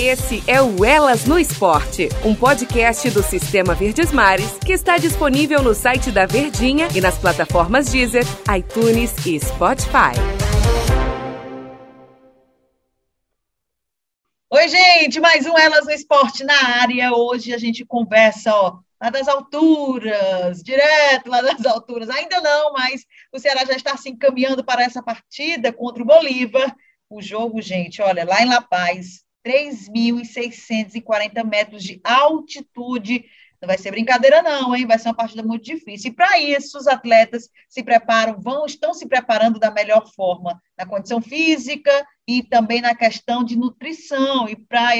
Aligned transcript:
Esse 0.00 0.48
é 0.48 0.62
o 0.62 0.84
Elas 0.84 1.24
no 1.24 1.36
Esporte, 1.36 2.08
um 2.24 2.32
podcast 2.32 3.10
do 3.10 3.20
Sistema 3.20 3.74
Verdes 3.74 4.12
Mares 4.12 4.56
que 4.64 4.72
está 4.72 4.96
disponível 4.96 5.60
no 5.60 5.74
site 5.74 6.12
da 6.12 6.24
Verdinha 6.24 6.86
e 6.94 7.00
nas 7.00 7.18
plataformas 7.18 7.90
Deezer, 7.90 8.22
iTunes 8.56 9.12
e 9.26 9.40
Spotify. 9.40 10.14
Oi, 14.48 14.68
gente, 14.68 15.18
mais 15.18 15.44
um 15.46 15.58
Elas 15.58 15.84
no 15.84 15.90
Esporte 15.90 16.44
na 16.44 16.80
área. 16.80 17.12
Hoje 17.12 17.52
a 17.52 17.58
gente 17.58 17.84
conversa, 17.84 18.54
ó, 18.54 18.78
lá 19.02 19.10
das 19.10 19.26
alturas, 19.26 20.62
direto 20.62 21.28
lá 21.28 21.42
das 21.42 21.66
alturas. 21.66 22.08
Ainda 22.08 22.40
não, 22.40 22.72
mas 22.72 23.04
o 23.32 23.38
Ceará 23.40 23.64
já 23.64 23.74
está 23.74 23.96
se 23.96 24.08
encaminhando 24.10 24.62
para 24.62 24.84
essa 24.84 25.02
partida 25.02 25.72
contra 25.72 26.04
o 26.04 26.06
Bolívar. 26.06 26.72
O 27.10 27.20
jogo, 27.20 27.60
gente, 27.60 28.00
olha, 28.00 28.24
lá 28.24 28.40
em 28.40 28.48
La 28.48 28.60
Paz, 28.60 29.26
3.640 29.48 31.42
metros 31.42 31.82
de 31.82 31.98
altitude. 32.04 33.24
Não 33.60 33.66
vai 33.66 33.78
ser 33.78 33.90
brincadeira, 33.90 34.40
não, 34.42 34.76
hein? 34.76 34.86
Vai 34.86 34.98
ser 34.98 35.08
uma 35.08 35.16
partida 35.16 35.42
muito 35.42 35.64
difícil. 35.64 36.10
E 36.10 36.14
para 36.14 36.38
isso, 36.38 36.76
os 36.78 36.86
atletas 36.86 37.48
se 37.68 37.82
preparam, 37.82 38.38
vão, 38.38 38.66
estão 38.66 38.92
se 38.92 39.08
preparando 39.08 39.58
da 39.58 39.70
melhor 39.70 40.06
forma 40.14 40.62
na 40.76 40.86
condição 40.86 41.20
física 41.20 42.06
e 42.26 42.42
também 42.42 42.80
na 42.80 42.94
questão 42.94 43.42
de 43.42 43.56
nutrição. 43.56 44.48
E 44.48 44.54
para 44.54 44.90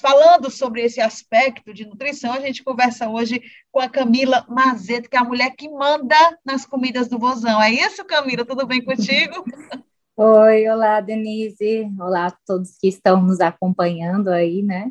falando 0.00 0.50
sobre 0.50 0.82
esse 0.82 1.00
aspecto 1.00 1.72
de 1.72 1.86
nutrição, 1.86 2.34
a 2.34 2.40
gente 2.40 2.62
conversa 2.62 3.08
hoje 3.08 3.42
com 3.72 3.80
a 3.80 3.88
Camila 3.88 4.44
Mazeto, 4.48 5.08
que 5.08 5.16
é 5.16 5.20
a 5.20 5.24
mulher 5.24 5.56
que 5.56 5.68
manda 5.70 6.38
nas 6.44 6.66
comidas 6.66 7.08
do 7.08 7.18
Vozão. 7.18 7.60
É 7.60 7.70
isso, 7.70 8.04
Camila? 8.04 8.44
Tudo 8.44 8.66
bem 8.66 8.84
contigo? 8.84 9.42
Oi, 10.18 10.66
olá, 10.70 10.98
Denise. 11.02 11.92
Olá 12.00 12.28
a 12.28 12.36
todos 12.46 12.78
que 12.78 12.88
estão 12.88 13.20
nos 13.20 13.38
acompanhando 13.38 14.28
aí, 14.28 14.62
né? 14.62 14.90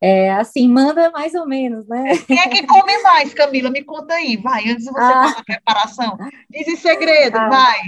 É, 0.00 0.30
assim, 0.30 0.68
manda 0.68 1.10
mais 1.10 1.34
ou 1.34 1.44
menos, 1.44 1.88
né? 1.88 2.16
Quem 2.24 2.38
é 2.38 2.48
que 2.48 2.64
come 2.64 3.02
mais, 3.02 3.34
Camila? 3.34 3.68
Me 3.68 3.82
conta 3.82 4.14
aí, 4.14 4.36
vai, 4.36 4.68
antes 4.68 4.84
de 4.84 4.92
você 4.92 5.00
ah. 5.00 5.24
fazer 5.24 5.38
a 5.40 5.44
preparação. 5.44 6.18
Diz 6.48 6.68
em 6.68 6.76
segredo, 6.76 7.36
ah. 7.36 7.48
vai. 7.48 7.78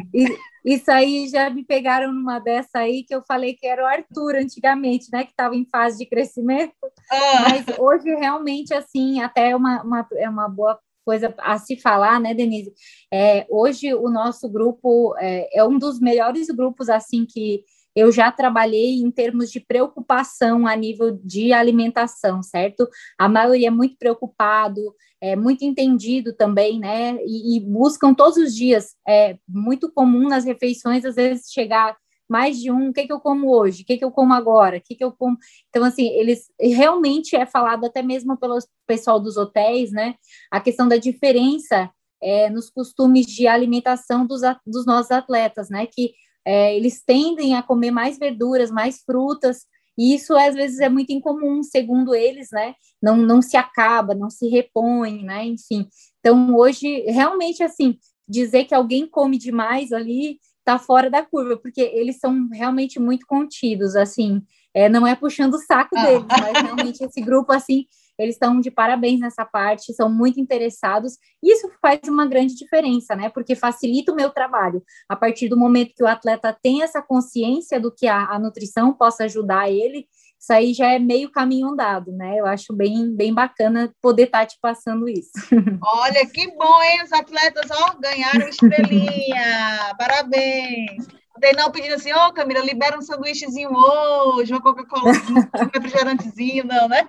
Isso 0.65 0.91
aí 0.91 1.29
já 1.29 1.49
me 1.51 1.65
pegaram 1.65 2.13
numa 2.13 2.41
dessa 2.41 2.81
aí 2.81 3.05
que 3.05 3.15
eu 3.15 3.23
falei 3.23 3.55
que 3.55 3.67
era 3.67 3.85
o 3.85 3.87
Arthur 3.87 4.35
antigamente, 4.35 5.07
né? 5.13 5.23
Que 5.23 5.31
estava 5.31 5.55
em 5.55 5.65
fase 5.71 5.99
de 5.99 6.07
crescimento. 6.07 6.75
Ah. 7.09 7.47
Mas 7.49 7.79
hoje 7.79 8.13
realmente, 8.13 8.75
assim, 8.75 9.23
até 9.23 9.51
é 9.51 9.57
uma, 9.57 9.85
uma, 9.85 10.09
é 10.17 10.29
uma 10.29 10.49
boa 10.49 10.77
coisa 11.05 11.35
a 11.39 11.59
se 11.59 11.77
falar, 11.77 12.21
né, 12.21 12.35
Denise? 12.35 12.73
É, 13.13 13.47
hoje 13.51 13.93
o 13.95 14.09
nosso 14.09 14.49
grupo 14.49 15.15
é, 15.19 15.59
é, 15.59 15.65
um 15.65 15.79
dos 15.79 16.01
melhores 16.01 16.49
grupos 16.49 16.89
assim 16.89 17.27
que 17.27 17.65
eu 17.95 18.11
já 18.11 18.33
trabalhei 18.33 19.01
em 19.01 19.11
termos 19.11 19.51
de 19.51 19.61
preocupação 19.61 20.67
a 20.67 20.75
nível 20.75 21.19
de 21.23 21.53
alimentação, 21.53 22.43
certo? 22.43 22.89
A 23.19 23.29
maioria 23.29 23.69
é 23.69 23.71
muito 23.71 23.97
preocupado, 23.99 24.95
é 25.21 25.37
muito 25.37 25.63
entendido 25.63 26.33
também, 26.33 26.79
né? 26.81 27.19
E, 27.25 27.57
e 27.57 27.61
buscam 27.61 28.15
todos 28.15 28.39
os 28.39 28.55
dias. 28.55 28.97
É 29.07 29.37
muito 29.47 29.93
comum 29.93 30.29
nas 30.29 30.45
refeições 30.45 31.05
às 31.05 31.17
vezes 31.17 31.53
chegar 31.53 31.97
mais 32.33 32.59
de 32.59 32.73
um, 32.73 32.89
o 32.89 32.93
que, 32.93 33.07
que 33.07 33.13
eu 33.13 33.21
como 33.21 33.55
hoje, 33.55 33.83
o 33.83 33.85
que, 33.85 33.99
que 33.99 34.05
eu 34.05 34.11
como 34.11 34.33
agora, 34.33 34.79
o 34.79 34.81
que, 34.81 34.95
que 34.97 35.05
eu 35.05 35.13
como. 35.13 35.37
Então, 35.69 35.85
assim, 35.85 36.09
eles 36.09 36.51
realmente 36.59 37.37
é 37.37 37.45
falado 37.45 37.85
até 37.85 38.03
mesmo 38.03 38.39
pelo 38.39 38.59
pessoal 38.87 39.21
dos 39.21 39.37
hotéis, 39.37 39.93
né? 39.93 40.15
A 40.51 40.59
questão 40.59 40.89
da 40.89 40.97
diferença 40.97 41.91
é, 42.23 42.49
nos 42.49 42.71
costumes 42.71 43.27
de 43.27 43.47
alimentação 43.47 44.27
dos, 44.27 44.41
dos 44.67 44.87
nossos 44.87 45.11
atletas, 45.11 45.69
né? 45.69 45.87
Que 45.87 46.15
é, 46.43 46.75
eles 46.75 47.03
tendem 47.05 47.55
a 47.55 47.63
comer 47.63 47.91
mais 47.91 48.19
verduras, 48.19 48.71
mais 48.71 49.03
frutas, 49.05 49.67
e 49.99 50.15
isso 50.15 50.35
às 50.35 50.55
vezes 50.55 50.81
é 50.81 50.89
muito 50.89 51.13
incomum, 51.13 51.63
segundo 51.63 52.15
eles, 52.15 52.49
né? 52.51 52.75
Não, 53.01 53.15
não 53.15 53.43
se 53.43 53.59
acaba, 53.59 54.15
não 54.15 54.31
se 54.31 54.49
repõe, 54.49 55.23
né? 55.23 55.45
Enfim. 55.45 55.87
Então, 56.21 56.57
hoje, 56.57 57.03
realmente, 57.03 57.63
assim, 57.63 57.99
dizer 58.27 58.65
que 58.65 58.75
alguém 58.75 59.07
come 59.07 59.37
demais 59.37 59.93
ali 59.93 60.39
tá 60.65 60.79
fora 60.79 61.11
da 61.11 61.25
curva, 61.25 61.57
porque 61.57 61.81
eles 61.81 62.19
são 62.19 62.49
realmente 62.53 63.01
muito 63.01 63.27
contidos, 63.27 63.97
assim, 63.97 64.43
é, 64.75 64.89
não 64.89 65.07
é 65.07 65.15
puxando 65.15 65.55
o 65.55 65.59
saco 65.59 65.97
ah. 65.97 66.03
deles, 66.05 66.27
mas 66.29 66.63
realmente 66.63 67.05
esse 67.05 67.21
grupo, 67.21 67.53
assim, 67.53 67.87
eles 68.19 68.35
estão 68.35 68.61
de 68.61 68.71
parabéns 68.71 69.21
nessa 69.21 69.45
parte, 69.45 69.93
são 69.93 70.09
muito 70.09 70.39
interessados, 70.39 71.15
e 71.43 71.53
isso 71.53 71.69
faz 71.81 72.01
uma 72.07 72.27
grande 72.27 72.55
diferença, 72.55 73.17
né, 73.17 73.29
porque 73.29 73.55
facilita 73.55 74.13
o 74.13 74.17
meu 74.17 74.31
trabalho, 74.31 74.83
a 75.09 75.17
partir 75.17 75.49
do 75.49 75.57
momento 75.57 75.95
que 75.97 76.05
o 76.05 76.09
atleta 76.09 76.57
tem 76.63 76.83
essa 76.83 77.03
consciência 77.03 77.81
do 77.81 77.93
que 77.93 78.07
a, 78.07 78.27
a 78.27 78.39
nutrição 78.39 78.93
possa 78.93 79.25
ajudar 79.25 79.71
ele, 79.71 80.07
isso 80.43 80.53
aí 80.53 80.75
já 80.75 80.93
é 80.93 80.99
meio 80.99 81.31
caminho 81.31 81.69
andado, 81.69 82.11
né? 82.11 82.37
Eu 82.37 82.47
acho 82.47 82.75
bem, 82.75 83.15
bem 83.15 83.33
bacana 83.33 83.95
poder 84.03 84.25
estar 84.25 84.41
tá 84.41 84.47
te 84.47 84.59
passando 84.61 85.09
isso. 85.09 85.31
Olha, 85.81 86.27
que 86.27 86.49
bom, 86.57 86.83
hein? 86.83 87.01
Os 87.05 87.13
atletas 87.13 87.71
ó, 87.71 87.95
ganharam 88.01 88.49
estrelinha. 88.49 89.95
Parabéns. 89.97 91.07
Não 91.57 91.71
pedindo 91.71 91.95
assim, 91.95 92.13
ô 92.13 92.27
oh, 92.27 92.33
Camila, 92.33 92.61
libera 92.61 92.99
um 92.99 93.03
sanduíchezinho 93.03 93.71
hoje, 93.73 94.53
uma 94.53 94.61
Coca-Cola, 94.61 95.13
um 95.13 95.71
refrigerantezinho, 95.73 96.65
não, 96.65 96.89
né? 96.89 97.09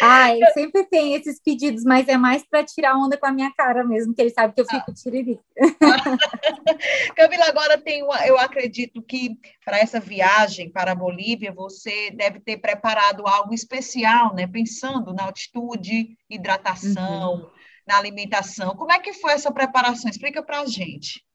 Ai, 0.00 0.38
sempre 0.54 0.84
tem 0.84 1.14
esses 1.14 1.40
pedidos, 1.40 1.82
mas 1.84 2.06
é 2.08 2.16
mais 2.16 2.44
para 2.46 2.64
tirar 2.64 2.96
onda 2.96 3.18
com 3.18 3.26
a 3.26 3.32
minha 3.32 3.52
cara 3.54 3.82
mesmo, 3.82 4.14
que 4.14 4.22
ele 4.22 4.30
sabe 4.30 4.54
que 4.54 4.60
eu 4.60 4.66
fico 4.66 4.90
ah. 4.90 4.94
tiririca. 4.94 5.42
Camila, 7.16 7.46
agora 7.48 7.76
tem 7.76 8.02
uma, 8.02 8.24
eu 8.26 8.38
acredito 8.38 9.02
que 9.02 9.36
para 9.64 9.78
essa 9.78 9.98
viagem 9.98 10.70
para 10.70 10.92
a 10.92 10.94
Bolívia, 10.94 11.52
você 11.52 12.10
deve 12.12 12.38
ter 12.40 12.58
preparado 12.58 13.26
algo 13.26 13.52
especial, 13.52 14.32
né? 14.34 14.46
Pensando 14.46 15.12
na 15.12 15.24
altitude, 15.24 16.16
hidratação, 16.30 17.34
uhum. 17.34 17.50
na 17.86 17.98
alimentação. 17.98 18.76
Como 18.76 18.92
é 18.92 19.00
que 19.00 19.12
foi 19.12 19.32
essa 19.32 19.50
preparação? 19.50 20.08
Explica 20.08 20.42
para 20.42 20.60
a 20.60 20.66
gente. 20.66 21.25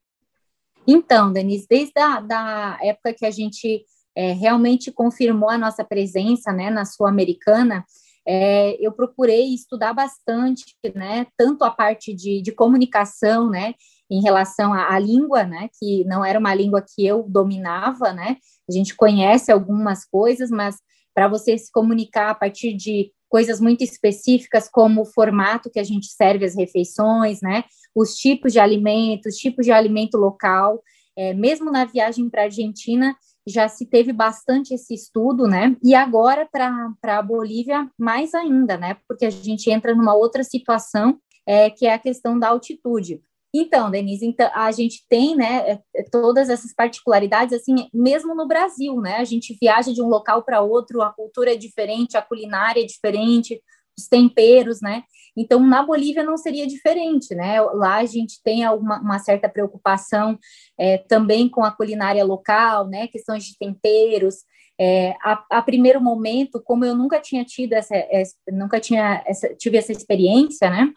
Então, 0.86 1.32
Denise, 1.32 1.66
desde 1.68 1.98
a 2.00 2.20
da 2.20 2.78
época 2.82 3.14
que 3.14 3.24
a 3.24 3.30
gente 3.30 3.84
é, 4.16 4.32
realmente 4.32 4.90
confirmou 4.90 5.48
a 5.48 5.58
nossa 5.58 5.84
presença 5.84 6.52
né, 6.52 6.70
na 6.70 6.84
Sul-Americana, 6.84 7.84
é, 8.26 8.76
eu 8.80 8.92
procurei 8.92 9.52
estudar 9.52 9.92
bastante, 9.92 10.64
né, 10.94 11.26
tanto 11.36 11.64
a 11.64 11.70
parte 11.70 12.14
de, 12.14 12.40
de 12.40 12.52
comunicação, 12.52 13.50
né, 13.50 13.74
em 14.10 14.22
relação 14.22 14.72
à, 14.72 14.94
à, 14.94 14.98
língua, 14.98 15.44
né, 15.44 15.68
que 15.78 16.04
não 16.04 16.24
era 16.24 16.38
uma 16.38 16.54
língua 16.54 16.82
que 16.82 17.04
eu 17.04 17.24
dominava, 17.28 18.12
né, 18.12 18.36
a 18.68 18.72
gente 18.72 18.94
conhece 18.94 19.50
algumas 19.50 20.04
coisas, 20.04 20.50
mas 20.50 20.76
para 21.14 21.28
você 21.28 21.58
se 21.58 21.70
comunicar 21.70 22.30
a 22.30 22.34
partir 22.34 22.74
de 22.74 23.10
coisas 23.32 23.62
muito 23.62 23.82
específicas, 23.82 24.68
como 24.68 25.00
o 25.00 25.06
formato 25.06 25.70
que 25.70 25.80
a 25.80 25.82
gente 25.82 26.08
serve 26.08 26.44
as 26.44 26.54
refeições, 26.54 27.40
né, 27.40 27.64
os 27.96 28.14
tipos 28.14 28.52
de 28.52 28.60
alimentos, 28.60 29.36
tipos 29.36 29.64
de 29.64 29.72
alimento 29.72 30.18
local. 30.18 30.82
É, 31.16 31.32
mesmo 31.32 31.70
na 31.70 31.86
viagem 31.86 32.28
para 32.28 32.42
a 32.42 32.44
Argentina, 32.44 33.16
já 33.46 33.68
se 33.68 33.86
teve 33.86 34.12
bastante 34.12 34.74
esse 34.74 34.94
estudo, 34.94 35.46
né? 35.46 35.76
E 35.82 35.94
agora 35.94 36.48
para 36.50 37.18
a 37.18 37.22
Bolívia, 37.22 37.90
mais 37.98 38.34
ainda, 38.34 38.78
né? 38.78 38.96
Porque 39.08 39.26
a 39.26 39.30
gente 39.30 39.70
entra 39.70 39.94
numa 39.94 40.14
outra 40.14 40.44
situação, 40.44 41.18
é, 41.46 41.68
que 41.68 41.86
é 41.86 41.92
a 41.92 41.98
questão 41.98 42.38
da 42.38 42.48
altitude. 42.48 43.20
Então, 43.54 43.90
Denise, 43.90 44.24
então, 44.24 44.50
a 44.54 44.72
gente 44.72 45.04
tem, 45.08 45.36
né, 45.36 45.78
é, 45.94 46.02
todas 46.10 46.48
essas 46.48 46.74
particularidades, 46.74 47.52
assim, 47.52 47.88
mesmo 47.92 48.34
no 48.34 48.48
Brasil, 48.48 48.98
né? 49.00 49.16
A 49.16 49.24
gente 49.24 49.56
viaja 49.60 49.92
de 49.92 50.00
um 50.00 50.08
local 50.08 50.42
para 50.42 50.62
outro, 50.62 51.02
a 51.02 51.12
cultura 51.12 51.52
é 51.52 51.56
diferente, 51.56 52.16
a 52.16 52.22
culinária 52.22 52.80
é 52.80 52.86
diferente, 52.86 53.62
os 53.98 54.08
temperos, 54.08 54.80
né? 54.80 55.04
Então, 55.36 55.60
na 55.60 55.82
Bolívia 55.82 56.22
não 56.22 56.36
seria 56.36 56.66
diferente, 56.66 57.34
né? 57.34 57.60
Lá 57.60 57.96
a 57.96 58.06
gente 58.06 58.42
tem 58.42 58.64
alguma, 58.64 59.00
uma 59.00 59.18
certa 59.18 59.48
preocupação 59.48 60.38
é, 60.78 60.98
também 60.98 61.48
com 61.48 61.62
a 61.62 61.70
culinária 61.70 62.24
local, 62.24 62.88
né? 62.88 63.06
Questões 63.08 63.44
de 63.44 63.56
temperos. 63.58 64.44
É, 64.80 65.14
a, 65.22 65.44
a, 65.50 65.62
primeiro 65.62 66.00
momento, 66.00 66.60
como 66.62 66.84
eu 66.84 66.94
nunca 66.94 67.20
tinha 67.20 67.44
tido 67.44 67.74
essa, 67.74 67.94
essa 67.94 68.34
nunca 68.50 68.80
tinha 68.80 69.22
essa, 69.26 69.54
tive 69.54 69.76
essa 69.76 69.92
experiência, 69.92 70.70
né? 70.70 70.92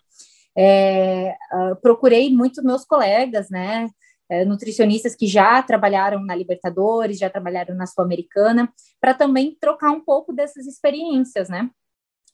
É, 0.58 1.36
uh, 1.54 1.76
procurei 1.82 2.34
muito 2.34 2.64
meus 2.64 2.86
colegas, 2.86 3.50
né? 3.50 3.90
É, 4.28 4.44
nutricionistas 4.44 5.16
que 5.16 5.28
já 5.28 5.62
trabalharam 5.62 6.20
na 6.24 6.34
Libertadores, 6.34 7.20
já 7.20 7.30
trabalharam 7.30 7.76
na 7.76 7.86
Sul-Americana, 7.86 8.72
para 9.00 9.14
também 9.14 9.56
trocar 9.60 9.92
um 9.92 10.02
pouco 10.02 10.34
dessas 10.34 10.66
experiências, 10.66 11.48
né? 11.48 11.70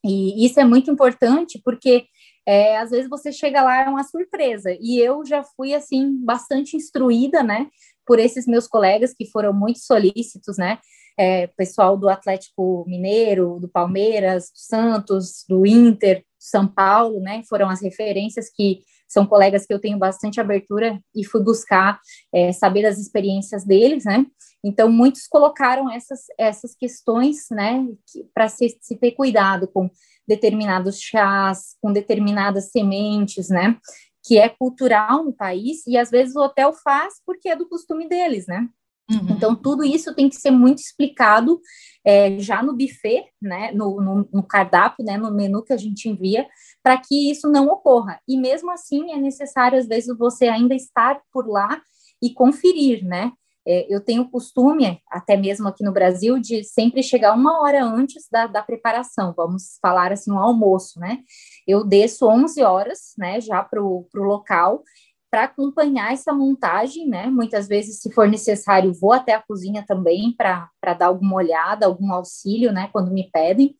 E 0.03 0.45
isso 0.45 0.59
é 0.59 0.65
muito 0.65 0.89
importante 0.89 1.61
porque 1.63 2.05
é, 2.45 2.77
às 2.77 2.89
vezes 2.89 3.09
você 3.09 3.31
chega 3.31 3.61
lá 3.61 3.83
é 3.83 3.89
uma 3.89 4.03
surpresa. 4.03 4.75
E 4.79 4.99
eu 4.99 5.25
já 5.25 5.43
fui 5.43 5.73
assim 5.73 6.17
bastante 6.23 6.75
instruída, 6.75 7.43
né, 7.43 7.67
por 8.05 8.19
esses 8.19 8.47
meus 8.47 8.67
colegas 8.67 9.13
que 9.13 9.29
foram 9.29 9.53
muito 9.53 9.79
solícitos, 9.79 10.57
né, 10.57 10.79
é, 11.17 11.47
pessoal 11.47 11.95
do 11.97 12.09
Atlético 12.09 12.83
Mineiro, 12.87 13.59
do 13.59 13.69
Palmeiras, 13.69 14.45
do 14.45 14.57
Santos, 14.57 15.45
do 15.47 15.65
Inter, 15.65 16.23
São 16.43 16.67
Paulo, 16.67 17.19
né, 17.19 17.43
foram 17.47 17.69
as 17.69 17.81
referências 17.81 18.49
que 18.49 18.79
são 19.07 19.27
colegas 19.27 19.65
que 19.65 19.73
eu 19.73 19.79
tenho 19.79 19.97
bastante 19.99 20.39
abertura 20.39 20.99
e 21.13 21.23
fui 21.23 21.43
buscar 21.43 21.99
é, 22.33 22.51
saber 22.51 22.81
das 22.81 22.97
experiências 22.97 23.65
deles, 23.65 24.05
né? 24.05 24.25
Então, 24.63 24.89
muitos 24.89 25.27
colocaram 25.27 25.91
essas, 25.91 26.21
essas 26.37 26.73
questões, 26.75 27.47
né, 27.51 27.85
para 28.33 28.47
se, 28.47 28.77
se 28.81 28.95
ter 28.95 29.11
cuidado 29.11 29.67
com 29.67 29.89
determinados 30.27 30.99
chás, 30.99 31.75
com 31.81 31.91
determinadas 31.91 32.71
sementes, 32.71 33.49
né, 33.49 33.77
que 34.23 34.37
é 34.37 34.47
cultural 34.47 35.23
no 35.23 35.33
país, 35.33 35.85
e 35.85 35.97
às 35.97 36.09
vezes 36.09 36.35
o 36.35 36.41
hotel 36.41 36.73
faz 36.73 37.15
porque 37.25 37.49
é 37.49 37.55
do 37.55 37.67
costume 37.67 38.07
deles, 38.07 38.47
né? 38.47 38.67
Uhum. 39.11 39.35
Então, 39.35 39.55
tudo 39.55 39.83
isso 39.83 40.13
tem 40.15 40.29
que 40.29 40.35
ser 40.35 40.51
muito 40.51 40.79
explicado 40.79 41.59
é, 42.05 42.39
já 42.39 42.63
no 42.63 42.75
buffet, 42.75 43.25
né, 43.41 43.71
no, 43.71 44.01
no, 44.01 44.29
no, 44.31 44.43
cardápio, 44.43 45.05
né, 45.05 45.17
no 45.17 45.31
menu 45.31 45.63
que 45.63 45.73
a 45.73 45.77
gente 45.77 46.09
envia, 46.09 46.47
para 46.81 46.97
que 46.97 47.29
isso 47.29 47.49
não 47.49 47.67
ocorra. 47.67 48.19
E 48.27 48.37
mesmo 48.37 48.71
assim, 48.71 49.11
é 49.11 49.17
necessário, 49.17 49.77
às 49.77 49.87
vezes, 49.87 50.15
você 50.17 50.47
ainda 50.47 50.73
estar 50.73 51.21
por 51.31 51.47
lá 51.47 51.81
e 52.21 52.33
conferir, 52.33 53.03
né? 53.05 53.31
É, 53.65 53.85
eu 53.93 54.03
tenho 54.03 54.23
o 54.23 54.29
costume, 54.29 54.99
até 55.07 55.37
mesmo 55.37 55.67
aqui 55.67 55.83
no 55.83 55.91
Brasil, 55.91 56.39
de 56.39 56.63
sempre 56.63 57.03
chegar 57.03 57.35
uma 57.35 57.61
hora 57.61 57.83
antes 57.83 58.27
da, 58.31 58.47
da 58.47 58.63
preparação, 58.63 59.33
vamos 59.37 59.77
falar 59.79 60.11
assim, 60.11 60.31
um 60.31 60.39
almoço, 60.39 60.99
né? 60.99 61.19
Eu 61.67 61.83
desço 61.83 62.27
11 62.27 62.63
horas, 62.63 63.13
né, 63.17 63.39
já 63.39 63.63
para 63.63 63.83
o 63.83 64.07
local, 64.15 64.83
para 65.31 65.45
acompanhar 65.45 66.11
essa 66.11 66.33
montagem, 66.33 67.07
né? 67.07 67.27
Muitas 67.27 67.65
vezes, 67.65 68.01
se 68.01 68.11
for 68.11 68.27
necessário, 68.27 68.93
vou 68.93 69.13
até 69.13 69.33
a 69.33 69.41
cozinha 69.41 69.83
também 69.87 70.35
para 70.35 70.69
dar 70.99 71.05
alguma 71.05 71.37
olhada, 71.37 71.85
algum 71.85 72.11
auxílio, 72.11 72.73
né? 72.73 72.89
Quando 72.91 73.11
me 73.11 73.29
pedem. 73.31 73.73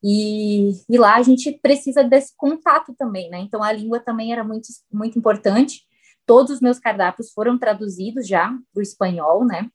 E, 0.00 0.70
e, 0.88 0.96
lá 0.96 1.16
a 1.16 1.22
gente 1.22 1.50
precisa 1.60 2.04
desse 2.04 2.32
contato 2.36 2.94
também, 2.96 3.28
né? 3.28 3.40
Então 3.40 3.62
a 3.62 3.72
língua 3.72 3.98
também 3.98 4.32
era 4.32 4.44
muito, 4.44 4.68
muito 4.92 5.18
importante. 5.18 5.82
Todos 6.24 6.52
os 6.52 6.60
meus 6.60 6.78
cardápios 6.78 7.32
foram 7.32 7.58
traduzidos 7.58 8.28
já 8.28 8.48
para 8.72 8.80
o 8.80 8.82
espanhol, 8.82 9.44
né? 9.44 9.68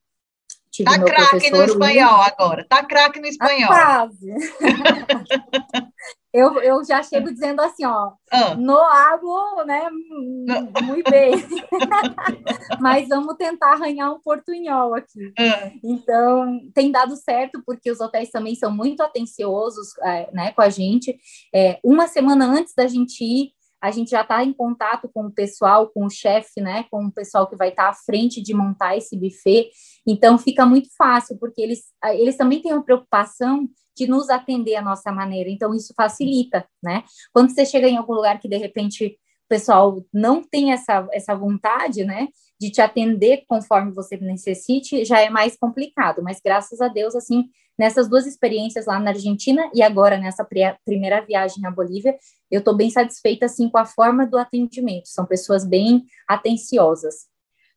Tive 0.72 0.90
tá 0.90 1.04
craque 1.04 1.50
no 1.50 1.64
espanhol 1.64 2.22
agora, 2.22 2.66
tá 2.70 2.84
craque 2.86 3.20
no 3.20 3.26
tá 3.26 3.30
espanhol. 3.30 3.68
quase. 3.68 4.34
eu, 6.34 6.62
eu 6.62 6.84
já 6.86 7.02
chego 7.02 7.32
dizendo 7.32 7.60
assim, 7.62 7.86
ó, 7.86 8.12
ah. 8.32 8.56
no 8.56 8.78
hago, 8.78 9.64
né, 9.66 9.90
muito 9.90 11.10
bem. 11.10 11.32
Mas 12.80 13.08
vamos 13.08 13.36
tentar 13.36 13.74
arranhar 13.74 14.14
um 14.14 14.20
portunhol 14.20 14.94
aqui. 14.94 15.34
Ah. 15.38 15.72
Então, 15.84 16.60
tem 16.74 16.92
dado 16.92 17.16
certo, 17.16 17.62
porque 17.66 17.90
os 17.90 18.00
hotéis 18.00 18.30
também 18.30 18.56
são 18.56 18.72
muito 18.72 19.02
atenciosos, 19.02 19.98
é, 20.04 20.30
né, 20.32 20.52
com 20.52 20.62
a 20.62 20.70
gente. 20.70 21.18
É, 21.54 21.80
uma 21.84 22.08
semana 22.08 22.46
antes 22.46 22.74
da 22.76 22.86
gente 22.86 23.24
ir, 23.24 23.52
a 23.82 23.92
gente 23.92 24.12
já 24.12 24.22
está 24.22 24.44
em 24.44 24.54
contato 24.54 25.10
com 25.14 25.26
o 25.26 25.32
pessoal, 25.32 25.90
com 25.90 26.06
o 26.06 26.10
chefe, 26.10 26.62
né, 26.62 26.86
com 26.92 27.06
o 27.06 27.12
pessoal 27.12 27.48
que 27.48 27.56
vai 27.56 27.70
estar 27.70 27.86
tá 27.86 27.90
à 27.90 27.94
frente 27.94 28.42
de 28.42 28.54
montar 28.54 28.98
esse 28.98 29.18
buffet. 29.18 29.70
Então 30.06 30.38
fica 30.38 30.66
muito 30.66 30.90
fácil, 30.98 31.38
porque 31.40 31.62
eles, 31.62 31.86
eles 32.14 32.38
também 32.38 32.62
têm 32.62 32.74
uma 32.74 32.84
preocupação 32.84 33.68
de 34.00 34.08
nos 34.08 34.30
atender 34.30 34.76
à 34.76 34.82
nossa 34.82 35.12
maneira. 35.12 35.50
Então 35.50 35.74
isso 35.74 35.94
facilita, 35.96 36.66
né? 36.82 37.04
Quando 37.34 37.54
você 37.54 37.66
chega 37.66 37.88
em 37.88 37.98
algum 37.98 38.14
lugar 38.14 38.40
que 38.40 38.48
de 38.48 38.56
repente 38.56 39.06
o 39.06 39.50
pessoal 39.50 40.06
não 40.14 40.42
tem 40.42 40.72
essa, 40.72 41.06
essa 41.12 41.36
vontade, 41.36 42.06
né, 42.06 42.28
de 42.60 42.70
te 42.70 42.82
atender 42.82 43.44
conforme 43.48 43.92
você 43.92 44.16
necessite, 44.18 45.04
já 45.04 45.20
é 45.20 45.30
mais 45.30 45.58
complicado. 45.58 46.22
Mas 46.22 46.40
graças 46.40 46.80
a 46.80 46.88
Deus, 46.88 47.16
assim, 47.16 47.50
nessas 47.78 48.08
duas 48.08 48.26
experiências 48.26 48.86
lá 48.86 49.00
na 49.00 49.10
Argentina 49.10 49.70
e 49.74 49.82
agora 49.82 50.18
nessa 50.18 50.48
primeira 50.86 51.26
viagem 51.26 51.66
à 51.66 51.72
Bolívia, 51.72 52.16
eu 52.50 52.60
estou 52.60 52.76
bem 52.76 52.90
satisfeita 52.90 53.48
assim 53.48 53.68
com 53.70 53.80
a 53.80 53.86
forma 53.86 54.26
do 54.26 54.38
atendimento. 54.38 55.08
São 55.08 55.26
pessoas 55.26 55.66
bem 55.66 56.06
atenciosas. 56.28 57.28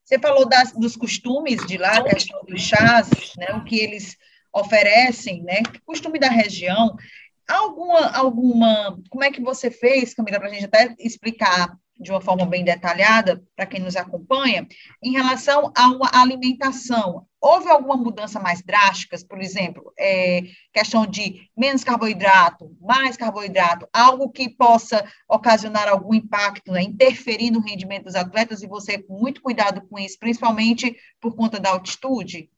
Você 0.05 0.19
falou 0.19 0.47
das, 0.47 0.73
dos 0.73 0.95
costumes 0.95 1.65
de 1.67 1.79
lá, 1.79 2.03
questão 2.03 2.45
dos 2.45 2.61
chás, 2.61 3.09
né, 3.39 3.55
o 3.55 3.65
que 3.65 3.79
eles 3.79 4.17
oferecem, 4.53 5.43
né, 5.43 5.63
costume 5.85 6.19
da 6.19 6.29
região. 6.29 6.97
Alguma, 7.49 8.17
alguma, 8.17 8.99
como 9.11 9.25
é 9.25 9.31
que 9.31 9.41
você 9.41 9.71
fez, 9.71 10.15
Camila, 10.15 10.39
para 10.39 10.49
a 10.49 10.53
gente 10.53 10.65
até 10.65 10.95
explicar 10.99 11.77
de 12.03 12.11
uma 12.11 12.21
forma 12.21 12.45
bem 12.45 12.65
detalhada 12.65 13.43
para 13.55 13.67
quem 13.67 13.81
nos 13.81 13.97
acompanha, 13.97 14.67
em 15.03 15.13
relação 15.13 15.73
à 15.77 16.21
alimentação. 16.21 17.27
Houve 17.41 17.69
alguma 17.69 17.97
mudança 17.97 18.39
mais 18.41 18.63
drástica, 18.63 19.17
por 19.29 19.41
exemplo, 19.41 19.93
é, 19.99 20.43
questão 20.73 21.07
de 21.07 21.49
menos 21.57 21.83
carboidrato, 21.83 22.77
mais 22.81 23.17
carboidrato, 23.17 23.89
algo 23.93 24.31
que 24.31 24.49
possa 24.49 25.05
ocasionar 25.29 25.89
algum 25.89 26.15
impacto, 26.15 26.73
né, 26.73 26.83
interferir 26.83 27.51
no 27.51 27.61
rendimento 27.61 28.05
dos 28.05 28.15
atletas 28.15 28.63
e 28.63 28.67
você 28.67 28.99
com 28.99 29.19
muito 29.19 29.41
cuidado 29.41 29.83
com 29.89 29.99
isso, 29.99 30.19
principalmente 30.19 30.97
por 31.21 31.35
conta 31.35 31.59
da 31.59 31.71
altitude? 31.71 32.49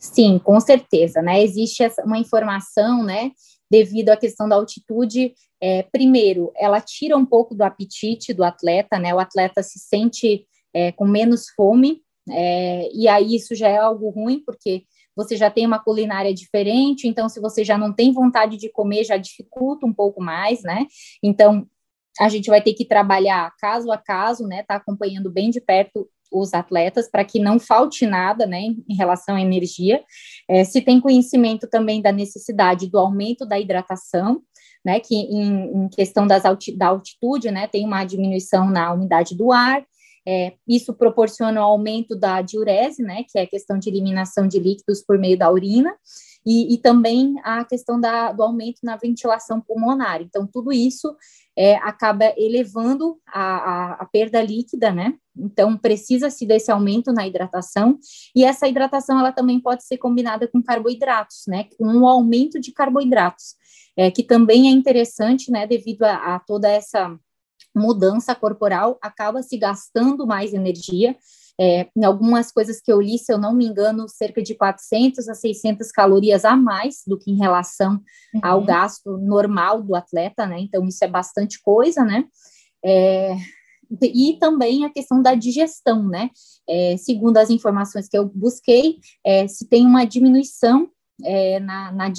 Sim, 0.00 0.38
com 0.38 0.58
certeza, 0.58 1.20
né? 1.20 1.42
Existe 1.42 1.82
uma 2.02 2.16
informação, 2.16 3.04
né, 3.04 3.32
devido 3.70 4.08
à 4.08 4.16
questão 4.16 4.48
da 4.48 4.56
altitude. 4.56 5.34
É, 5.60 5.82
primeiro, 5.82 6.50
ela 6.56 6.80
tira 6.80 7.14
um 7.18 7.26
pouco 7.26 7.54
do 7.54 7.62
apetite 7.62 8.32
do 8.32 8.42
atleta, 8.42 8.98
né? 8.98 9.14
O 9.14 9.18
atleta 9.18 9.62
se 9.62 9.78
sente 9.78 10.46
é, 10.72 10.90
com 10.90 11.06
menos 11.06 11.50
fome, 11.50 12.00
é, 12.30 12.88
e 12.94 13.08
aí 13.08 13.34
isso 13.34 13.54
já 13.54 13.68
é 13.68 13.76
algo 13.76 14.08
ruim, 14.08 14.42
porque 14.44 14.84
você 15.14 15.36
já 15.36 15.50
tem 15.50 15.66
uma 15.66 15.78
culinária 15.78 16.32
diferente, 16.32 17.06
então 17.06 17.28
se 17.28 17.38
você 17.38 17.62
já 17.62 17.76
não 17.76 17.92
tem 17.92 18.10
vontade 18.10 18.56
de 18.56 18.70
comer, 18.70 19.04
já 19.04 19.18
dificulta 19.18 19.84
um 19.84 19.92
pouco 19.92 20.22
mais, 20.22 20.62
né? 20.62 20.86
Então, 21.22 21.66
a 22.18 22.28
gente 22.30 22.48
vai 22.48 22.62
ter 22.62 22.72
que 22.72 22.86
trabalhar 22.86 23.54
caso 23.58 23.92
a 23.92 23.98
caso, 23.98 24.46
né? 24.46 24.62
Tá 24.62 24.76
acompanhando 24.76 25.30
bem 25.30 25.50
de 25.50 25.60
perto 25.60 26.08
os 26.30 26.54
atletas 26.54 27.08
para 27.10 27.24
que 27.24 27.38
não 27.38 27.58
falte 27.58 28.06
nada, 28.06 28.46
né, 28.46 28.60
em 28.60 28.94
relação 28.94 29.36
à 29.36 29.40
energia. 29.40 30.02
É, 30.48 30.64
se 30.64 30.80
tem 30.80 31.00
conhecimento 31.00 31.66
também 31.68 32.00
da 32.00 32.12
necessidade 32.12 32.88
do 32.88 32.98
aumento 32.98 33.44
da 33.46 33.58
hidratação, 33.58 34.42
né, 34.84 35.00
que 35.00 35.14
em, 35.14 35.84
em 35.84 35.88
questão 35.88 36.26
das 36.26 36.44
alti, 36.44 36.76
da 36.76 36.88
altitude, 36.88 37.50
né, 37.50 37.66
tem 37.66 37.84
uma 37.84 38.04
diminuição 38.04 38.70
na 38.70 38.92
umidade 38.92 39.36
do 39.36 39.52
ar, 39.52 39.84
é, 40.26 40.52
isso 40.68 40.94
proporciona 40.94 41.60
o 41.60 41.64
aumento 41.64 42.14
da 42.14 42.42
diurese, 42.42 43.02
né, 43.02 43.24
que 43.28 43.38
é 43.38 43.42
a 43.42 43.46
questão 43.46 43.78
de 43.78 43.88
eliminação 43.88 44.46
de 44.46 44.58
líquidos 44.58 45.02
por 45.02 45.18
meio 45.18 45.38
da 45.38 45.50
urina, 45.50 45.94
e, 46.44 46.74
e 46.74 46.78
também 46.78 47.34
a 47.44 47.64
questão 47.64 48.00
da, 48.00 48.32
do 48.32 48.42
aumento 48.42 48.78
na 48.82 48.96
ventilação 48.96 49.60
pulmonar. 49.60 50.22
Então, 50.22 50.46
tudo 50.46 50.72
isso 50.72 51.14
é, 51.56 51.76
acaba 51.76 52.32
elevando 52.36 53.18
a, 53.26 53.40
a, 53.40 53.92
a, 53.94 54.06
perda 54.06 54.42
líquida, 54.42 54.90
né? 54.90 55.14
Então, 55.36 55.76
precisa-se 55.76 56.46
desse 56.46 56.70
aumento 56.70 57.12
na 57.12 57.26
hidratação, 57.26 57.98
e 58.34 58.44
essa 58.44 58.66
hidratação, 58.66 59.18
ela 59.18 59.32
também 59.32 59.60
pode 59.60 59.84
ser 59.84 59.98
combinada 59.98 60.48
com 60.48 60.62
carboidratos, 60.62 61.44
né? 61.46 61.66
Com 61.76 61.86
um 61.86 62.06
aumento 62.06 62.58
de 62.58 62.72
carboidratos, 62.72 63.54
é, 63.96 64.10
que 64.10 64.22
também 64.22 64.68
é 64.68 64.70
interessante, 64.70 65.50
né? 65.50 65.66
Devido 65.66 66.04
a, 66.04 66.36
a 66.36 66.40
toda 66.40 66.68
essa 66.68 67.18
mudança 67.74 68.34
corporal, 68.34 68.98
acaba 69.00 69.42
se 69.42 69.56
gastando 69.56 70.26
mais 70.26 70.52
energia, 70.52 71.16
é, 71.60 71.86
em 71.94 72.04
algumas 72.04 72.50
coisas 72.50 72.80
que 72.80 72.90
eu 72.90 72.98
li, 73.02 73.18
se 73.18 73.30
eu 73.30 73.36
não 73.36 73.54
me 73.54 73.66
engano, 73.66 74.08
cerca 74.08 74.42
de 74.42 74.54
400 74.54 75.28
a 75.28 75.34
600 75.34 75.92
calorias 75.92 76.46
a 76.46 76.56
mais 76.56 77.02
do 77.06 77.18
que 77.18 77.30
em 77.30 77.36
relação 77.36 78.00
uhum. 78.34 78.40
ao 78.42 78.64
gasto 78.64 79.18
normal 79.18 79.82
do 79.82 79.94
atleta, 79.94 80.46
né? 80.46 80.58
Então, 80.60 80.86
isso 80.86 81.04
é 81.04 81.08
bastante 81.08 81.60
coisa, 81.60 82.02
né? 82.02 82.24
É, 82.82 83.36
e 84.02 84.38
também 84.40 84.86
a 84.86 84.90
questão 84.90 85.20
da 85.20 85.34
digestão, 85.34 86.08
né? 86.08 86.30
É, 86.66 86.96
segundo 86.96 87.36
as 87.36 87.50
informações 87.50 88.08
que 88.08 88.16
eu 88.16 88.26
busquei, 88.26 88.98
é, 89.22 89.46
se 89.46 89.68
tem 89.68 89.84
uma 89.84 90.06
diminuição 90.06 90.88
é, 91.22 91.60
na, 91.60 91.92
na, 91.92 92.12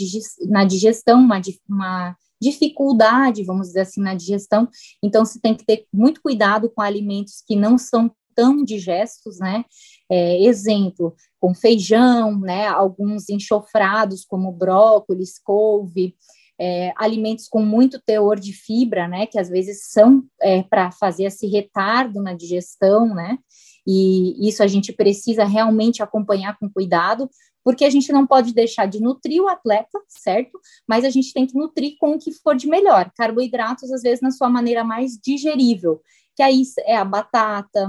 na, 0.50 0.66
digestão, 0.66 1.20
uma, 1.20 1.42
uma 1.68 2.16
dificuldade, 2.40 3.44
vamos 3.44 3.68
dizer 3.68 3.82
assim, 3.82 4.02
na 4.02 4.14
digestão. 4.14 4.70
Então, 5.04 5.26
se 5.26 5.42
tem 5.42 5.56
que 5.56 5.66
ter 5.66 5.86
muito 5.92 6.22
cuidado 6.22 6.70
com 6.70 6.82
alimentos 6.82 7.42
que 7.48 7.56
não 7.56 7.78
são 7.78 8.12
tão 8.36 8.64
digestos, 8.64 9.40
né? 9.40 9.66
É, 10.10 10.44
exemplo, 10.44 11.16
com 11.40 11.54
feijão, 11.54 12.40
né? 12.40 12.68
Alguns 12.68 13.30
enxofrados, 13.30 14.26
como 14.26 14.52
brócolis, 14.52 15.40
couve, 15.40 16.16
é, 16.60 16.94
alimentos 16.96 17.48
com 17.48 17.64
muito 17.64 18.00
teor 18.00 18.40
de 18.40 18.54
fibra, 18.54 19.08
né? 19.08 19.26
Que 19.26 19.40
às 19.40 19.50
vezes 19.50 19.90
são 19.90 20.24
é, 20.42 20.62
para 20.64 20.92
fazer 20.92 21.24
esse 21.24 21.48
retardo 21.48 22.22
na 22.22 22.34
digestão, 22.34 23.14
né? 23.14 23.38
E 23.86 24.48
isso 24.48 24.62
a 24.62 24.68
gente 24.68 24.94
precisa 24.94 25.44
realmente 25.44 26.04
acompanhar 26.04 26.58
com 26.60 26.70
cuidado, 26.70 27.28
porque 27.64 27.86
a 27.86 27.90
gente 27.90 28.12
não 28.12 28.28
pode 28.28 28.54
deixar 28.54 28.86
de 28.86 29.00
nutrir 29.00 29.42
o 29.42 29.48
atleta, 29.48 30.00
certo? 30.08 30.60
Mas 30.88 31.04
a 31.04 31.10
gente 31.10 31.34
tem 31.34 31.48
que 31.48 31.58
nutrir 31.58 31.96
com 32.00 32.12
o 32.12 32.20
que 32.20 32.32
for 32.32 32.56
de 32.56 32.68
melhor. 32.68 33.12
Carboidratos, 33.16 33.92
às 33.92 34.02
vezes, 34.02 34.22
na 34.22 34.32
sua 34.32 34.50
maneira 34.50 34.84
mais 34.84 35.18
digerível, 35.18 36.02
que 36.36 36.44
aí 36.44 36.62
é 36.86 36.96
a 36.96 37.06
batata, 37.06 37.88